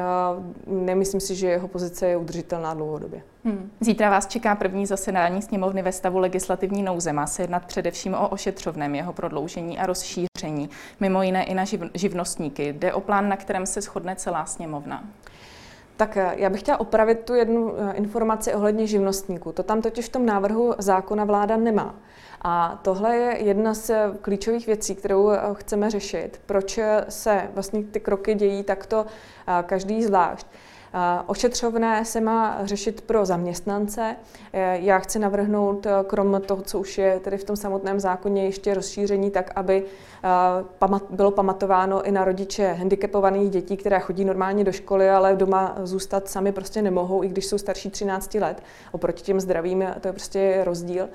nemyslím 0.66 1.20
si, 1.20 1.34
že 1.34 1.46
jeho 1.46 1.68
pozice 1.68 2.06
je 2.06 2.16
udržitelná 2.16 2.74
dlouhodobě. 2.74 3.22
Hmm. 3.44 3.70
Zítra 3.80 4.10
vás 4.10 4.26
čeká 4.26 4.54
první 4.54 4.86
zasedání 4.86 5.42
sněmovny 5.42 5.82
ve 5.82 5.92
stavu 5.92 6.18
legislativní 6.18 6.82
nouze. 6.82 7.12
Má 7.12 7.26
se 7.26 7.42
jednat 7.42 7.64
především 7.64 8.14
o 8.14 8.28
ošetřovném, 8.28 8.94
jeho 8.94 9.12
prodloužení 9.12 9.78
a 9.78 9.86
rozšíření, 9.86 10.70
mimo 11.00 11.22
jiné 11.22 11.44
i 11.44 11.54
na 11.54 11.64
živ- 11.64 11.90
živnostníky. 11.94 12.72
Jde 12.72 12.92
o 12.92 13.00
plán, 13.00 13.28
na 13.28 13.36
kterém 13.36 13.66
se 13.66 13.80
shodne 13.80 14.16
celá 14.16 14.46
sněmovna. 14.46 15.04
Tak 15.96 16.16
eh, 16.16 16.32
já 16.36 16.50
bych 16.50 16.60
chtěla 16.60 16.80
opravit 16.80 17.20
tu 17.20 17.34
jednu 17.34 17.74
eh, 17.76 17.92
informaci 17.92 18.54
ohledně 18.54 18.86
živnostníků. 18.86 19.52
To 19.52 19.62
tam 19.62 19.82
totiž 19.82 20.06
v 20.06 20.12
tom 20.12 20.26
návrhu 20.26 20.74
zákona 20.78 21.24
vláda 21.24 21.56
nemá. 21.56 21.94
A 22.44 22.80
tohle 22.82 23.16
je 23.16 23.44
jedna 23.44 23.74
z 23.74 23.90
klíčových 24.22 24.66
věcí, 24.66 24.94
kterou 24.94 25.30
eh, 25.30 25.40
chceme 25.52 25.90
řešit. 25.90 26.40
Proč 26.46 26.78
se 27.08 27.50
vlastně 27.54 27.82
ty 27.82 28.00
kroky 28.00 28.34
dějí 28.34 28.62
takto 28.62 29.06
každý 29.66 30.04
zvlášť. 30.04 30.46
Ošetřovné 31.26 32.04
se 32.04 32.20
má 32.20 32.58
řešit 32.66 33.00
pro 33.00 33.24
zaměstnance. 33.24 34.16
Já 34.72 34.98
chci 34.98 35.18
navrhnout, 35.18 35.86
krom 36.06 36.40
toho, 36.46 36.62
co 36.62 36.78
už 36.78 36.98
je 36.98 37.20
tedy 37.20 37.38
v 37.38 37.44
tom 37.44 37.56
samotném 37.56 38.00
zákoně, 38.00 38.44
ještě 38.44 38.74
rozšíření 38.74 39.30
tak, 39.30 39.50
aby 39.56 39.84
bylo 41.10 41.30
pamatováno 41.30 42.02
i 42.02 42.12
na 42.12 42.24
rodiče 42.24 42.72
handicapovaných 42.72 43.50
dětí, 43.50 43.76
které 43.76 44.00
chodí 44.00 44.24
normálně 44.24 44.64
do 44.64 44.72
školy, 44.72 45.10
ale 45.10 45.36
doma 45.36 45.76
zůstat 45.82 46.28
sami 46.28 46.52
prostě 46.52 46.82
nemohou, 46.82 47.24
i 47.24 47.28
když 47.28 47.46
jsou 47.46 47.58
starší 47.58 47.90
13 47.90 48.34
let. 48.34 48.62
Oproti 48.92 49.22
těm 49.22 49.40
zdravým 49.40 49.84
to 50.00 50.08
je 50.08 50.12
prostě 50.12 50.60
rozdíl 50.64 51.08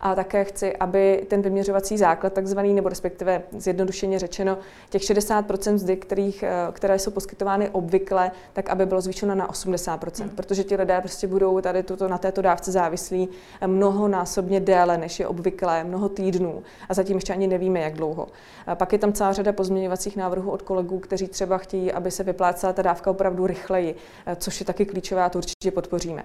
a 0.00 0.14
také 0.14 0.44
chci, 0.44 0.76
aby 0.76 1.26
ten 1.28 1.42
vyměřovací 1.42 1.98
základ, 1.98 2.32
takzvaný, 2.32 2.74
nebo 2.74 2.88
respektive 2.88 3.42
zjednodušeně 3.58 4.18
řečeno, 4.18 4.58
těch 4.90 5.02
60% 5.02 5.72
mzdy, 5.74 5.96
kterých, 5.96 6.42
eh, 6.42 6.52
které 6.72 6.98
jsou 6.98 7.10
poskytovány 7.10 7.70
obvykle, 7.70 8.30
tak 8.52 8.70
aby 8.70 8.86
bylo 8.86 9.00
zvýšeno 9.00 9.34
na 9.34 9.50
80 9.50 10.20
hmm. 10.20 10.30
protože 10.30 10.64
ti 10.64 10.76
lidé 10.76 11.00
prostě 11.00 11.26
budou 11.26 11.60
tady 11.60 11.82
tuto, 11.82 12.08
na 12.08 12.18
této 12.18 12.42
dávce 12.42 12.72
závislí 12.72 13.28
mnohonásobně 13.66 14.60
déle, 14.60 14.98
než 14.98 15.20
je 15.20 15.26
obvyklé, 15.26 15.84
mnoho 15.84 16.08
týdnů 16.08 16.62
a 16.88 16.94
zatím 16.94 17.16
ještě 17.16 17.32
ani 17.32 17.46
nevíme, 17.46 17.80
jak 17.80 17.94
dlouho. 17.94 18.28
A 18.66 18.74
pak 18.74 18.92
je 18.92 18.98
tam 18.98 19.12
celá 19.12 19.32
řada 19.32 19.52
pozměňovacích 19.52 20.16
návrhů 20.16 20.50
od 20.50 20.62
kolegů, 20.62 20.98
kteří 20.98 21.28
třeba 21.28 21.58
chtějí, 21.58 21.92
aby 21.92 22.10
se 22.10 22.22
vyplácela 22.22 22.72
ta 22.72 22.82
dávka 22.82 23.10
opravdu 23.10 23.46
rychleji, 23.46 23.94
eh, 24.26 24.36
což 24.36 24.60
je 24.60 24.66
taky 24.66 24.86
klíčové 24.86 25.24
a 25.24 25.28
to 25.28 25.38
určitě 25.38 25.70
podpoříme. 25.70 26.24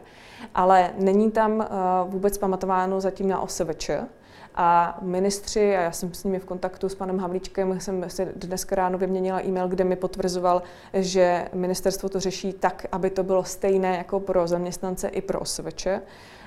Ale 0.56 0.92
není 0.98 1.32
tam 1.32 1.62
eh, 1.62 1.68
vůbec 2.06 2.38
pamatováno 2.38 3.02
zatím 3.02 3.28
na 3.28 3.42
OSV 3.42 3.61
OSVČ 3.62 3.90
a 4.56 4.98
ministři, 5.02 5.76
a 5.76 5.82
já 5.82 5.92
jsem 5.92 6.14
s 6.14 6.24
nimi 6.24 6.40
v 6.40 6.46
kontaktu 6.46 6.90
s 6.90 6.96
panem 6.96 7.20
Havlíčkem, 7.20 7.80
jsem 7.80 8.10
si 8.10 8.28
dneska 8.36 8.76
ráno 8.76 8.98
vyměnila 8.98 9.46
e-mail, 9.46 9.68
kde 9.68 9.84
mi 9.84 9.96
potvrzoval, 9.96 10.62
že 10.94 11.48
ministerstvo 11.54 12.10
to 12.10 12.20
řeší 12.20 12.54
tak, 12.54 12.86
aby 12.92 13.10
to 13.10 13.24
bylo 13.24 13.44
stejné 13.44 13.98
jako 13.98 14.20
pro 14.20 14.48
zaměstnance 14.48 15.08
i 15.08 15.22
pro 15.22 15.40
OSVČ 15.40 15.88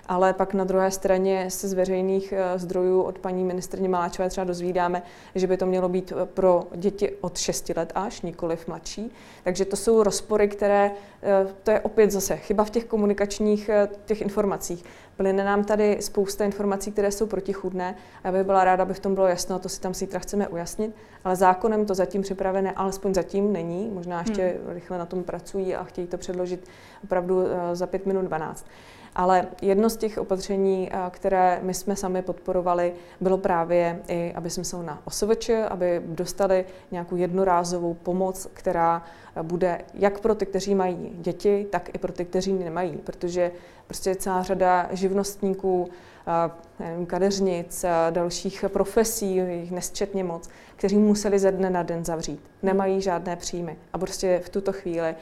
ale 0.07 0.33
pak 0.33 0.55
na 0.55 0.65
druhé 0.65 0.91
straně 0.91 1.51
se 1.51 1.69
z 1.69 1.73
veřejných 1.73 2.33
eh, 2.33 2.59
zdrojů 2.59 3.03
od 3.03 3.19
paní 3.19 3.45
ministrně 3.45 3.89
Maláčové 3.89 4.31
třeba 4.31 4.45
dozvídáme, 4.45 5.03
že 5.35 5.47
by 5.47 5.57
to 5.57 5.67
mělo 5.67 5.89
být 5.89 6.13
eh, 6.13 6.27
pro 6.27 6.67
děti 6.75 7.13
od 7.21 7.39
6 7.39 7.73
let 7.77 7.93
až, 7.95 8.23
nikoliv 8.23 8.69
mladší. 8.69 9.13
Takže 9.45 9.65
to 9.65 9.77
jsou 9.77 10.03
rozpory, 10.03 10.49
které, 10.49 10.91
eh, 11.23 11.47
to 11.63 11.71
je 11.71 11.81
opět 11.81 12.11
zase 12.11 12.37
chyba 12.37 12.65
v 12.65 12.71
těch 12.71 12.85
komunikačních 12.85 13.71
těch 14.05 14.21
informacích. 14.21 14.85
Plyne 15.17 15.45
nám 15.45 15.65
tady 15.65 15.97
spousta 16.01 16.45
informací, 16.45 16.93
které 16.93 17.11
jsou 17.11 17.27
protichůdné. 17.27 17.95
Já 18.25 18.33
bych 18.33 18.45
byla 18.45 18.65
ráda, 18.65 18.83
aby 18.83 18.95
v 18.95 19.01
tom 19.01 19.15
bylo 19.15 19.27
jasno, 19.27 19.59
to 19.59 19.69
si 19.69 19.81
tam 19.81 19.95
zítra 19.95 20.19
chceme 20.19 20.49
ujasnit, 20.49 20.97
ale 21.25 21.37
zákonem 21.37 21.87
to 21.87 21.95
zatím 21.95 22.23
připravené, 22.23 22.73
alespoň 22.73 23.15
zatím 23.15 23.53
není. 23.53 23.91
Možná 23.95 24.19
ještě 24.21 24.43
hmm. 24.43 24.75
rychle 24.75 24.99
na 24.99 25.07
tom 25.07 25.23
pracují 25.23 25.75
a 25.75 25.85
chtějí 25.85 26.07
to 26.07 26.19
předložit 26.19 26.69
opravdu 27.05 27.45
za 27.73 27.87
5 27.87 28.07
minut 28.07 28.23
12. 28.23 28.67
Ale 29.15 29.47
jedno 29.63 29.91
z 29.91 29.97
těch 29.97 30.19
opatření, 30.19 30.91
eh, 30.93 30.99
které 31.11 31.59
my 31.63 31.75
jsme 31.75 31.97
sami 31.97 32.23
podporovali, 32.23 32.95
bylo 33.21 33.39
právě 33.39 34.03
i, 34.09 34.33
aby 34.35 34.51
jsme 34.51 34.65
se 34.65 34.83
na 34.83 35.03
OSVČ, 35.05 35.51
aby 35.69 36.03
dostali 36.07 36.65
nějakou 36.91 37.17
jednorázovou 37.17 37.95
pomoc, 37.95 38.49
která 38.55 39.03
eh, 39.37 39.43
bude 39.43 39.81
jak 39.95 40.21
pro 40.21 40.35
ty, 40.35 40.47
kteří 40.47 40.75
mají 40.75 41.13
děti, 41.15 41.67
tak 41.71 41.91
i 41.95 41.99
pro 41.99 42.13
ty, 42.13 42.25
kteří 42.25 42.53
nemají, 42.53 42.97
protože 42.97 43.53
prostě 43.87 44.15
celá 44.15 44.43
řada 44.43 44.89
živnostníků, 44.91 45.89
nevím, 46.79 47.07
kadeřnic, 47.07 47.85
dalších 48.11 48.65
profesí, 48.69 49.37
jich 49.37 49.71
nesčetně 49.71 50.25
moc, 50.25 50.49
kteří 50.77 50.99
museli 50.99 51.39
ze 51.39 51.53
dne 51.53 51.71
na 51.71 51.83
den 51.83 52.05
zavřít. 52.05 52.41
Nemají 52.63 53.01
žádné 53.01 53.37
příjmy 53.37 53.77
a 53.93 53.99
prostě 53.99 54.41
v 54.45 54.49
tuto 54.49 54.73
chvíli 54.73 55.15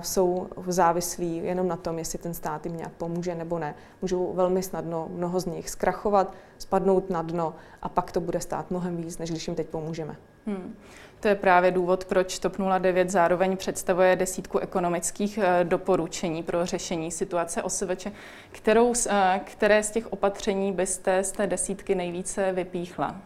jsou 0.00 0.48
závislí 0.66 1.36
jenom 1.36 1.68
na 1.68 1.76
tom, 1.76 1.98
jestli 1.98 2.18
ten 2.18 2.34
stát 2.34 2.66
jim 2.66 2.76
nějak 2.76 2.92
pomůže 2.92 3.34
nebo 3.34 3.58
ne. 3.58 3.74
Můžou 4.02 4.32
velmi 4.32 4.62
snadno 4.62 5.08
mnoho 5.10 5.40
z 5.40 5.46
nich 5.46 5.70
zkrachovat, 5.70 6.34
spadnout 6.58 7.10
na 7.10 7.22
dno 7.22 7.54
a 7.82 7.88
pak 7.88 8.12
to 8.12 8.20
bude 8.20 8.40
stát 8.40 8.70
mnohem 8.70 8.96
víc, 8.96 9.18
než 9.18 9.30
když 9.30 9.46
jim 9.46 9.56
teď 9.56 9.68
pomůžeme. 9.68 10.16
Hmm. 10.46 10.76
To 11.20 11.28
je 11.28 11.34
právě 11.34 11.70
důvod, 11.70 12.04
proč 12.04 12.38
TOP 12.38 12.56
09 12.78 13.10
zároveň 13.10 13.56
představuje 13.56 14.16
desítku 14.16 14.58
ekonomických 14.58 15.38
eh, 15.38 15.64
doporučení 15.64 16.42
pro 16.42 16.66
řešení 16.66 17.10
situace 17.10 17.62
OSVČ. 17.62 18.06
Kterou, 18.52 18.92
eh, 19.08 19.40
které 19.44 19.82
z 19.82 19.90
těch 19.90 20.12
opatření 20.12 20.72
byste 20.72 21.24
z 21.24 21.32
té 21.32 21.46
desítky 21.46 21.94
nejvíce 21.94 22.52
vypíchla? 22.52 23.16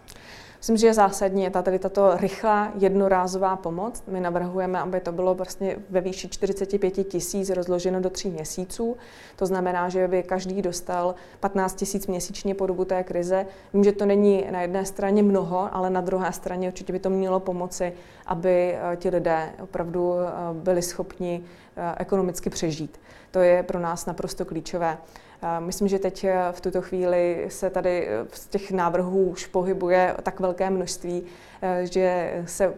Myslím, 0.61 0.77
že 0.77 0.87
je 0.87 0.95
zásadní 0.95 1.43
je 1.43 1.51
tady 1.51 1.79
tato 1.79 2.17
rychlá 2.17 2.73
jednorázová 2.79 3.57
pomoc. 3.57 4.03
My 4.07 4.21
navrhujeme, 4.21 4.79
aby 4.81 5.01
to 5.01 5.13
bylo 5.13 5.35
vlastně 5.35 5.77
ve 5.91 6.01
výši 6.01 6.29
45 6.29 6.91
tisíc 6.91 7.51
rozloženo 7.51 8.01
do 8.01 8.11
tří 8.11 8.31
měsíců. 8.31 8.97
To 9.37 9.47
znamená, 9.47 9.89
že 9.89 10.09
by 10.09 10.23
každý 10.23 10.63
dostal 10.63 11.15
15 11.41 11.75
tisíc 11.75 12.07
měsíčně 12.07 12.55
po 12.55 12.67
dobu 12.67 12.85
té 12.85 13.03
krize. 13.05 13.47
Vím, 13.75 13.85
že 13.85 13.93
to 13.93 14.07
není 14.07 14.45
na 14.51 14.63
jedné 14.63 14.85
straně 14.85 15.23
mnoho, 15.23 15.75
ale 15.75 15.91
na 15.91 16.01
druhé 16.01 16.33
straně 16.33 16.69
určitě 16.69 16.93
by 16.93 16.99
to 16.99 17.11
mělo 17.11 17.41
pomoci, 17.41 17.93
aby 18.27 18.75
eh, 18.75 18.97
ti 18.97 19.09
lidé 19.09 19.53
opravdu 19.63 20.15
eh, 20.15 20.31
byli 20.53 20.83
schopni 20.83 21.45
eh, 21.77 21.95
ekonomicky 21.99 22.51
přežít. 22.51 23.01
To 23.31 23.39
je 23.39 23.63
pro 23.63 23.79
nás 23.79 24.07
naprosto 24.07 24.45
klíčové. 24.45 24.99
Myslím, 25.59 25.89
že 25.89 25.99
teď 25.99 26.27
v 26.53 26.61
tuto 26.61 26.83
chvíli 26.83 27.47
se 27.49 27.71
tady 27.71 28.09
z 28.33 28.47
těch 28.47 28.71
návrhů 28.71 29.25
už 29.25 29.47
pohybuje 29.47 30.17
tak 30.23 30.41
velké 30.41 30.71
množství, 30.71 31.23
že 31.83 32.33
se 32.47 32.75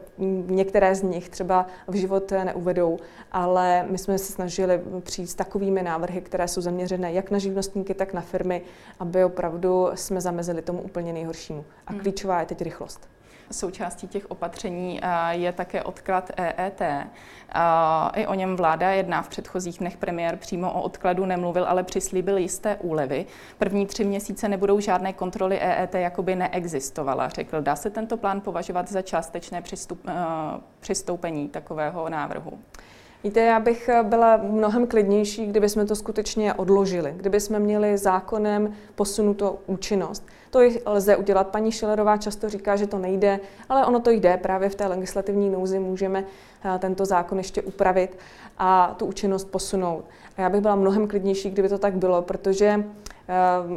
některé 0.47 0.95
z 0.95 1.03
nich 1.03 1.29
třeba 1.29 1.67
v 1.89 1.95
život 1.95 2.33
neuvedou, 2.45 2.99
ale 3.33 3.87
my 3.91 3.99
jsme 3.99 4.19
se 4.19 4.33
snažili 4.33 4.81
přijít 5.01 5.27
s 5.27 5.35
takovými 5.35 5.83
návrhy, 5.83 6.21
které 6.21 6.49
jsou 6.49 6.61
zaměřené 6.61 7.13
jak 7.13 7.31
na 7.31 7.39
živnostníky, 7.39 7.95
tak 7.95 8.13
na 8.13 8.21
firmy, 8.21 8.63
aby 9.01 9.25
opravdu 9.25 9.89
jsme 9.95 10.21
zamezili 10.21 10.63
tomu 10.63 10.83
úplně 10.83 11.13
nejhoršímu. 11.13 11.65
A 11.87 11.93
hmm. 11.93 12.01
klíčová 12.01 12.41
je 12.41 12.47
teď 12.47 12.63
rychlost. 12.63 13.12
Součástí 13.53 14.09
těch 14.09 14.31
opatření 14.31 15.01
je 15.31 15.53
také 15.53 15.83
odklad 15.83 16.31
EET. 16.37 16.83
I 18.15 18.27
o 18.27 18.35
něm 18.35 18.57
vláda 18.57 18.91
jedná 18.91 19.23
v 19.23 19.29
předchozích 19.29 19.79
dnech. 19.79 19.97
Premiér 19.97 20.37
přímo 20.37 20.73
o 20.73 20.83
odkladu 20.83 21.27
nemluvil, 21.27 21.65
ale 21.69 21.83
přislíbil 21.83 22.39
jisté 22.39 22.77
úlevy. 22.77 23.27
První 23.59 23.87
tři 23.87 24.05
měsíce 24.05 24.49
nebudou 24.49 24.81
žádné 24.81 25.13
kontroly 25.13 25.59
EET, 25.61 25.95
jako 25.95 26.23
by 26.23 26.37
neexistovala. 26.37 27.29
Řekl, 27.29 27.63
dá 27.63 27.77
se 27.77 27.91
tento 27.91 28.17
plán 28.17 28.41
považovat 28.41 28.89
za 28.89 29.03
částečné 29.03 29.63
přistup, 29.63 30.07
přistoupení 30.81 31.49
takového 31.49 32.09
návrhu? 32.09 32.59
Víte, 33.25 33.41
já 33.41 33.61
bych 33.61 33.91
byla 34.03 34.37
mnohem 34.37 34.87
klidnější, 34.87 35.47
kdyby 35.47 35.69
jsme 35.69 35.87
to 35.87 35.97
skutečně 35.97 36.55
odložili, 36.55 37.15
kdyby 37.17 37.41
jsme 37.41 37.59
měli 37.59 37.99
zákonem 37.99 38.75
posunutou 38.95 39.59
účinnost. 39.67 40.27
To 40.51 40.61
lze 40.87 41.17
udělat. 41.17 41.49
Paní 41.49 41.73
Šilerová 41.73 42.17
často 42.17 42.49
říká, 42.49 42.77
že 42.77 42.87
to 42.87 42.99
nejde, 42.99 43.41
ale 43.69 43.87
ono 43.87 44.01
to 44.01 44.11
jde. 44.11 44.37
Právě 44.37 44.69
v 44.69 44.75
té 44.75 44.87
legislativní 44.87 45.51
nouzi 45.51 45.79
můžeme 45.79 46.25
eh, 46.65 46.79
tento 46.79 47.05
zákon 47.05 47.39
ještě 47.39 47.63
upravit 47.63 48.19
a 48.59 48.95
tu 48.99 49.07
účinnost 49.07 49.45
posunout. 49.45 50.05
A 50.37 50.43
já 50.43 50.51
bych 50.51 50.61
byla 50.61 50.77
mnohem 50.77 51.09
klidnější, 51.09 51.51
kdyby 51.51 51.69
to 51.69 51.79
tak 51.79 51.95
bylo, 51.95 52.23
protože 52.23 52.85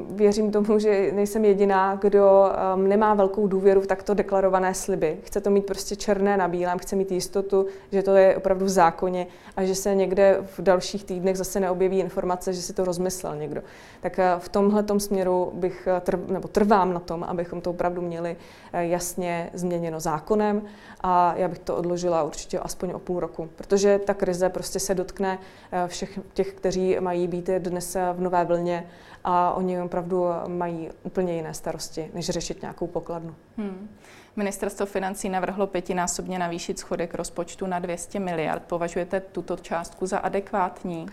věřím 0.09 0.51
tomu, 0.51 0.79
že 0.79 1.11
nejsem 1.13 1.45
jediná, 1.45 1.95
kdo 1.95 2.51
ehm, 2.73 2.87
nemá 2.87 3.13
velkou 3.13 3.47
důvěru 3.47 3.81
v 3.81 3.87
takto 3.87 4.13
deklarované 4.13 4.73
sliby. 4.73 5.17
Chce 5.23 5.41
to 5.41 5.49
mít 5.49 5.65
prostě 5.65 5.95
černé 5.95 6.37
na 6.37 6.47
bílém, 6.47 6.79
chce 6.79 6.95
mít 6.95 7.11
jistotu, 7.11 7.65
že 7.91 8.03
to 8.03 8.15
je 8.15 8.37
opravdu 8.37 8.65
v 8.65 8.69
zákoně 8.69 9.27
a 9.57 9.63
že 9.63 9.75
se 9.75 9.95
někde 9.95 10.37
v 10.41 10.61
dalších 10.61 11.03
týdnech 11.03 11.37
zase 11.37 11.59
neobjeví 11.59 11.99
informace, 11.99 12.53
že 12.53 12.61
si 12.61 12.73
to 12.73 12.85
rozmyslel 12.85 13.35
někdo. 13.35 13.61
Tak 14.01 14.19
eh, 14.19 14.35
v 14.39 14.49
tomhle 14.49 14.83
směru 14.97 15.51
bych 15.53 15.87
eh, 15.87 16.01
trv, 16.01 16.19
nebo 16.27 16.47
trvám 16.47 16.93
na 16.93 16.99
tom, 16.99 17.23
abychom 17.23 17.61
to 17.61 17.69
opravdu 17.69 18.01
měli 18.01 18.37
eh, 18.73 18.85
jasně 18.85 19.49
změněno 19.53 19.99
zákonem 19.99 20.61
a 21.01 21.33
já 21.37 21.47
bych 21.47 21.59
to 21.59 21.75
odložila 21.75 22.23
určitě 22.23 22.59
aspoň 22.59 22.91
o 22.91 22.99
půl 22.99 23.19
roku, 23.19 23.49
protože 23.55 23.99
ta 23.99 24.13
krize 24.13 24.49
prostě 24.49 24.79
se 24.79 24.95
dotkne 24.95 25.39
všech 25.87 26.19
těch, 26.33 26.53
kteří 26.53 26.97
mají 26.99 27.27
být 27.27 27.49
dnes 27.49 27.97
v 28.13 28.21
nové 28.21 28.45
vlně 28.45 28.87
a 29.27 29.53
oni 29.53 29.81
opravdu 29.81 30.25
mají 30.47 30.89
úplně 31.03 31.35
jiné 31.35 31.53
starosti, 31.53 32.11
než 32.13 32.25
řešit 32.25 32.61
nějakou 32.61 32.87
pokladnu. 32.87 33.35
Hmm. 33.57 33.89
Ministerstvo 34.35 34.85
financí 34.85 35.29
navrhlo 35.29 35.67
pětinásobně 35.67 36.39
navýšit 36.39 36.79
schodek 36.79 37.13
rozpočtu 37.13 37.65
na 37.65 37.79
200 37.79 38.19
miliard. 38.19 38.63
Považujete 38.63 39.19
tuto 39.19 39.57
částku 39.57 40.05
za 40.05 40.17
adekvátní? 40.17 41.05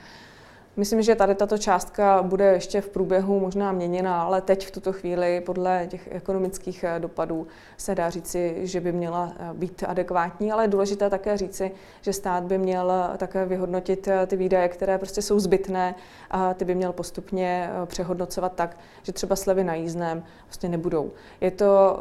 Myslím, 0.76 1.02
že 1.02 1.14
tady 1.14 1.34
tato 1.34 1.58
částka 1.58 2.22
bude 2.22 2.44
ještě 2.44 2.80
v 2.80 2.88
průběhu 2.88 3.40
možná 3.40 3.72
měněna, 3.72 4.22
ale 4.22 4.40
teď 4.40 4.66
v 4.66 4.70
tuto 4.70 4.92
chvíli 4.92 5.40
podle 5.40 5.86
těch 5.90 6.08
ekonomických 6.12 6.84
eh, 6.84 7.00
dopadů 7.00 7.46
se 7.76 7.94
dá 7.94 8.10
říci, 8.10 8.56
že 8.62 8.80
by 8.80 8.92
měla 8.92 9.32
eh, 9.36 9.54
být 9.54 9.84
adekvátní, 9.86 10.52
ale 10.52 10.64
je 10.64 10.68
důležité 10.68 11.10
také 11.10 11.36
říci, 11.36 11.70
že 12.00 12.12
stát 12.12 12.44
by 12.44 12.58
měl 12.58 12.92
eh, 12.92 13.18
také 13.18 13.46
vyhodnotit 13.46 14.08
ty 14.26 14.36
výdaje, 14.36 14.68
které 14.68 14.98
prostě 14.98 15.22
jsou 15.22 15.40
zbytné 15.40 15.94
a 16.30 16.54
ty 16.54 16.64
by 16.64 16.74
měl 16.74 16.92
postupně 16.92 17.70
přehodnocovat 17.86 18.52
tak, 18.54 18.76
že 19.02 19.12
třeba 19.12 19.36
slevy 19.36 19.64
na 19.64 19.74
jízdném 19.74 20.24
prostě 20.44 20.68
nebudou. 20.68 21.10
Je 21.40 21.50
to 21.50 21.98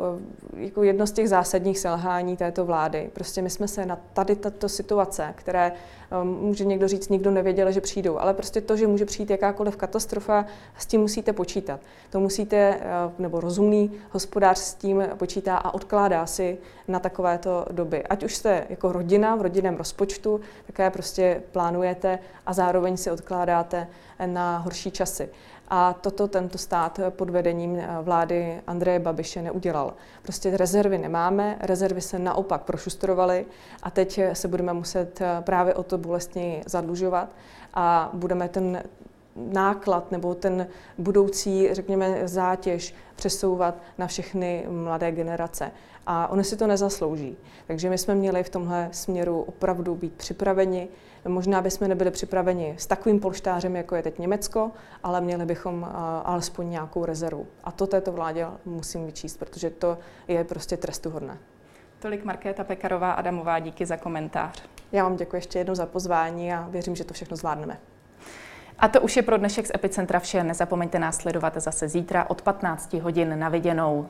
jako 0.58 0.84
jedno 0.84 1.08
z 1.08 1.12
těch 1.12 1.30
zásadních 1.30 1.80
selhání 1.80 2.38
této 2.38 2.66
vlády. 2.66 3.10
Prostě 3.14 3.42
my 3.42 3.50
jsme 3.50 3.68
se 3.68 3.86
na 3.86 3.98
tady 4.14 4.36
tato 4.36 4.70
situace, 4.70 5.34
které 5.36 5.72
může 6.24 6.66
někdo 6.66 6.88
říct, 6.88 7.10
nikdo 7.10 7.32
nevěděl, 7.32 7.72
že 7.72 7.82
přijdou, 7.82 8.20
ale 8.20 8.34
prostě 8.34 8.52
prostě 8.52 8.68
to, 8.68 8.78
že 8.78 8.88
může 8.88 9.06
přijít 9.06 9.30
jakákoliv 9.30 9.76
katastrofa, 9.76 10.46
s 10.78 10.86
tím 10.86 11.02
musíte 11.02 11.34
počítat. 11.34 11.80
To 12.10 12.20
musíte, 12.20 12.58
eh, 12.58 12.82
nebo 13.20 13.40
rozumný 13.40 13.92
hospodář 14.12 14.58
s 14.58 14.74
tím 14.74 15.04
počítá 15.18 15.58
a 15.58 15.74
odkládá 15.74 16.26
si 16.26 16.58
na 16.88 17.00
takovéto 17.00 17.66
doby. 17.72 18.04
Ať 18.04 18.24
už 18.24 18.36
jste 18.36 18.66
jako 18.70 18.92
rodina 18.92 19.36
v 19.36 19.42
rodinném 19.42 19.76
rozpočtu, 19.76 20.42
také 20.68 20.90
prostě 20.90 21.44
plánujete 21.52 22.20
a 22.46 22.54
zároveň 22.54 22.98
si 22.98 23.12
odkládáte 23.12 23.88
na 24.26 24.58
horší 24.58 24.92
časy. 24.92 25.30
A 25.74 25.94
toto 25.94 26.28
tento 26.28 26.58
stát 26.58 27.00
pod 27.10 27.30
vedením 27.30 27.76
eh, 27.76 27.88
vlády 28.02 28.62
Andreje 28.68 29.00
Babiše 29.00 29.42
neudělal. 29.42 29.94
Prostě 30.22 30.58
rezervy 30.58 30.98
nemáme, 30.98 31.58
rezervy 31.62 32.02
se 32.02 32.20
naopak 32.20 32.62
prošustrovaly 32.62 33.46
a 33.84 33.92
teď 33.92 34.20
se 34.34 34.48
budeme 34.48 34.74
muset 34.74 35.22
eh, 35.22 35.42
právě 35.42 35.74
o 35.74 35.84
to 35.84 35.98
bolestněji 35.98 36.64
zadlužovat 36.66 37.30
a 37.74 38.10
budeme 38.14 38.50
ten 38.50 38.84
náklad 39.36 40.12
nebo 40.12 40.36
ten 40.36 40.68
budoucí, 40.98 41.70
řekněme, 41.72 42.28
zátěž 42.28 42.96
přesouvat 43.16 43.76
na 43.98 44.08
všechny 44.08 44.66
mladé 44.70 45.12
generace. 45.12 45.72
A 46.08 46.28
oni 46.28 46.44
si 46.44 46.58
to 46.58 46.68
nezaslouží. 46.68 47.38
Takže 47.68 47.90
my 47.90 47.98
jsme 47.98 48.16
měli 48.16 48.44
v 48.44 48.50
tomhle 48.50 48.90
směru 48.92 49.42
opravdu 49.42 49.96
být 49.96 50.14
připraveni. 50.14 50.88
Možná 51.28 51.62
bychom 51.62 51.88
nebyli 51.88 52.12
připraveni 52.12 52.76
s 52.78 52.88
takovým 52.88 53.20
polštářem, 53.20 53.76
jako 53.76 53.96
je 53.96 54.04
teď 54.04 54.20
Německo, 54.20 54.72
ale 55.04 55.22
měli 55.22 55.46
bychom 55.46 55.90
alespoň 56.24 56.70
nějakou 56.70 57.06
rezervu. 57.06 57.48
A 57.64 57.72
to 57.72 57.88
této 57.88 58.12
vládě 58.12 58.48
musím 58.66 59.06
vyčíst, 59.06 59.40
protože 59.40 59.70
to 59.70 59.98
je 60.28 60.44
prostě 60.44 60.78
trestuhodné. 60.78 61.38
Tolik 62.00 62.24
Markéta 62.24 62.64
Pekarová 62.64 63.12
Adamová, 63.12 63.60
díky 63.60 63.86
za 63.86 63.98
komentář. 63.98 64.64
Já 64.92 65.04
vám 65.04 65.16
děkuji 65.16 65.36
ještě 65.36 65.60
jednou 65.60 65.76
za 65.76 65.86
pozvání 65.86 66.54
a 66.54 66.68
věřím, 66.70 66.96
že 66.96 67.04
to 67.04 67.14
všechno 67.14 67.38
zvládneme. 67.38 67.80
A 68.80 68.88
to 68.88 69.02
už 69.02 69.16
je 69.16 69.24
pro 69.24 69.38
dnešek 69.38 69.68
z 69.68 69.72
Epicentra 69.76 70.20
vše. 70.20 70.44
Nezapomeňte 70.44 71.00
nás 71.00 71.18
sledovat 71.18 71.58
zase 71.58 71.88
zítra 71.88 72.30
od 72.30 72.42
15 72.42 72.94
hodin 72.94 73.40
na 73.40 73.50
viděnou. 73.50 74.08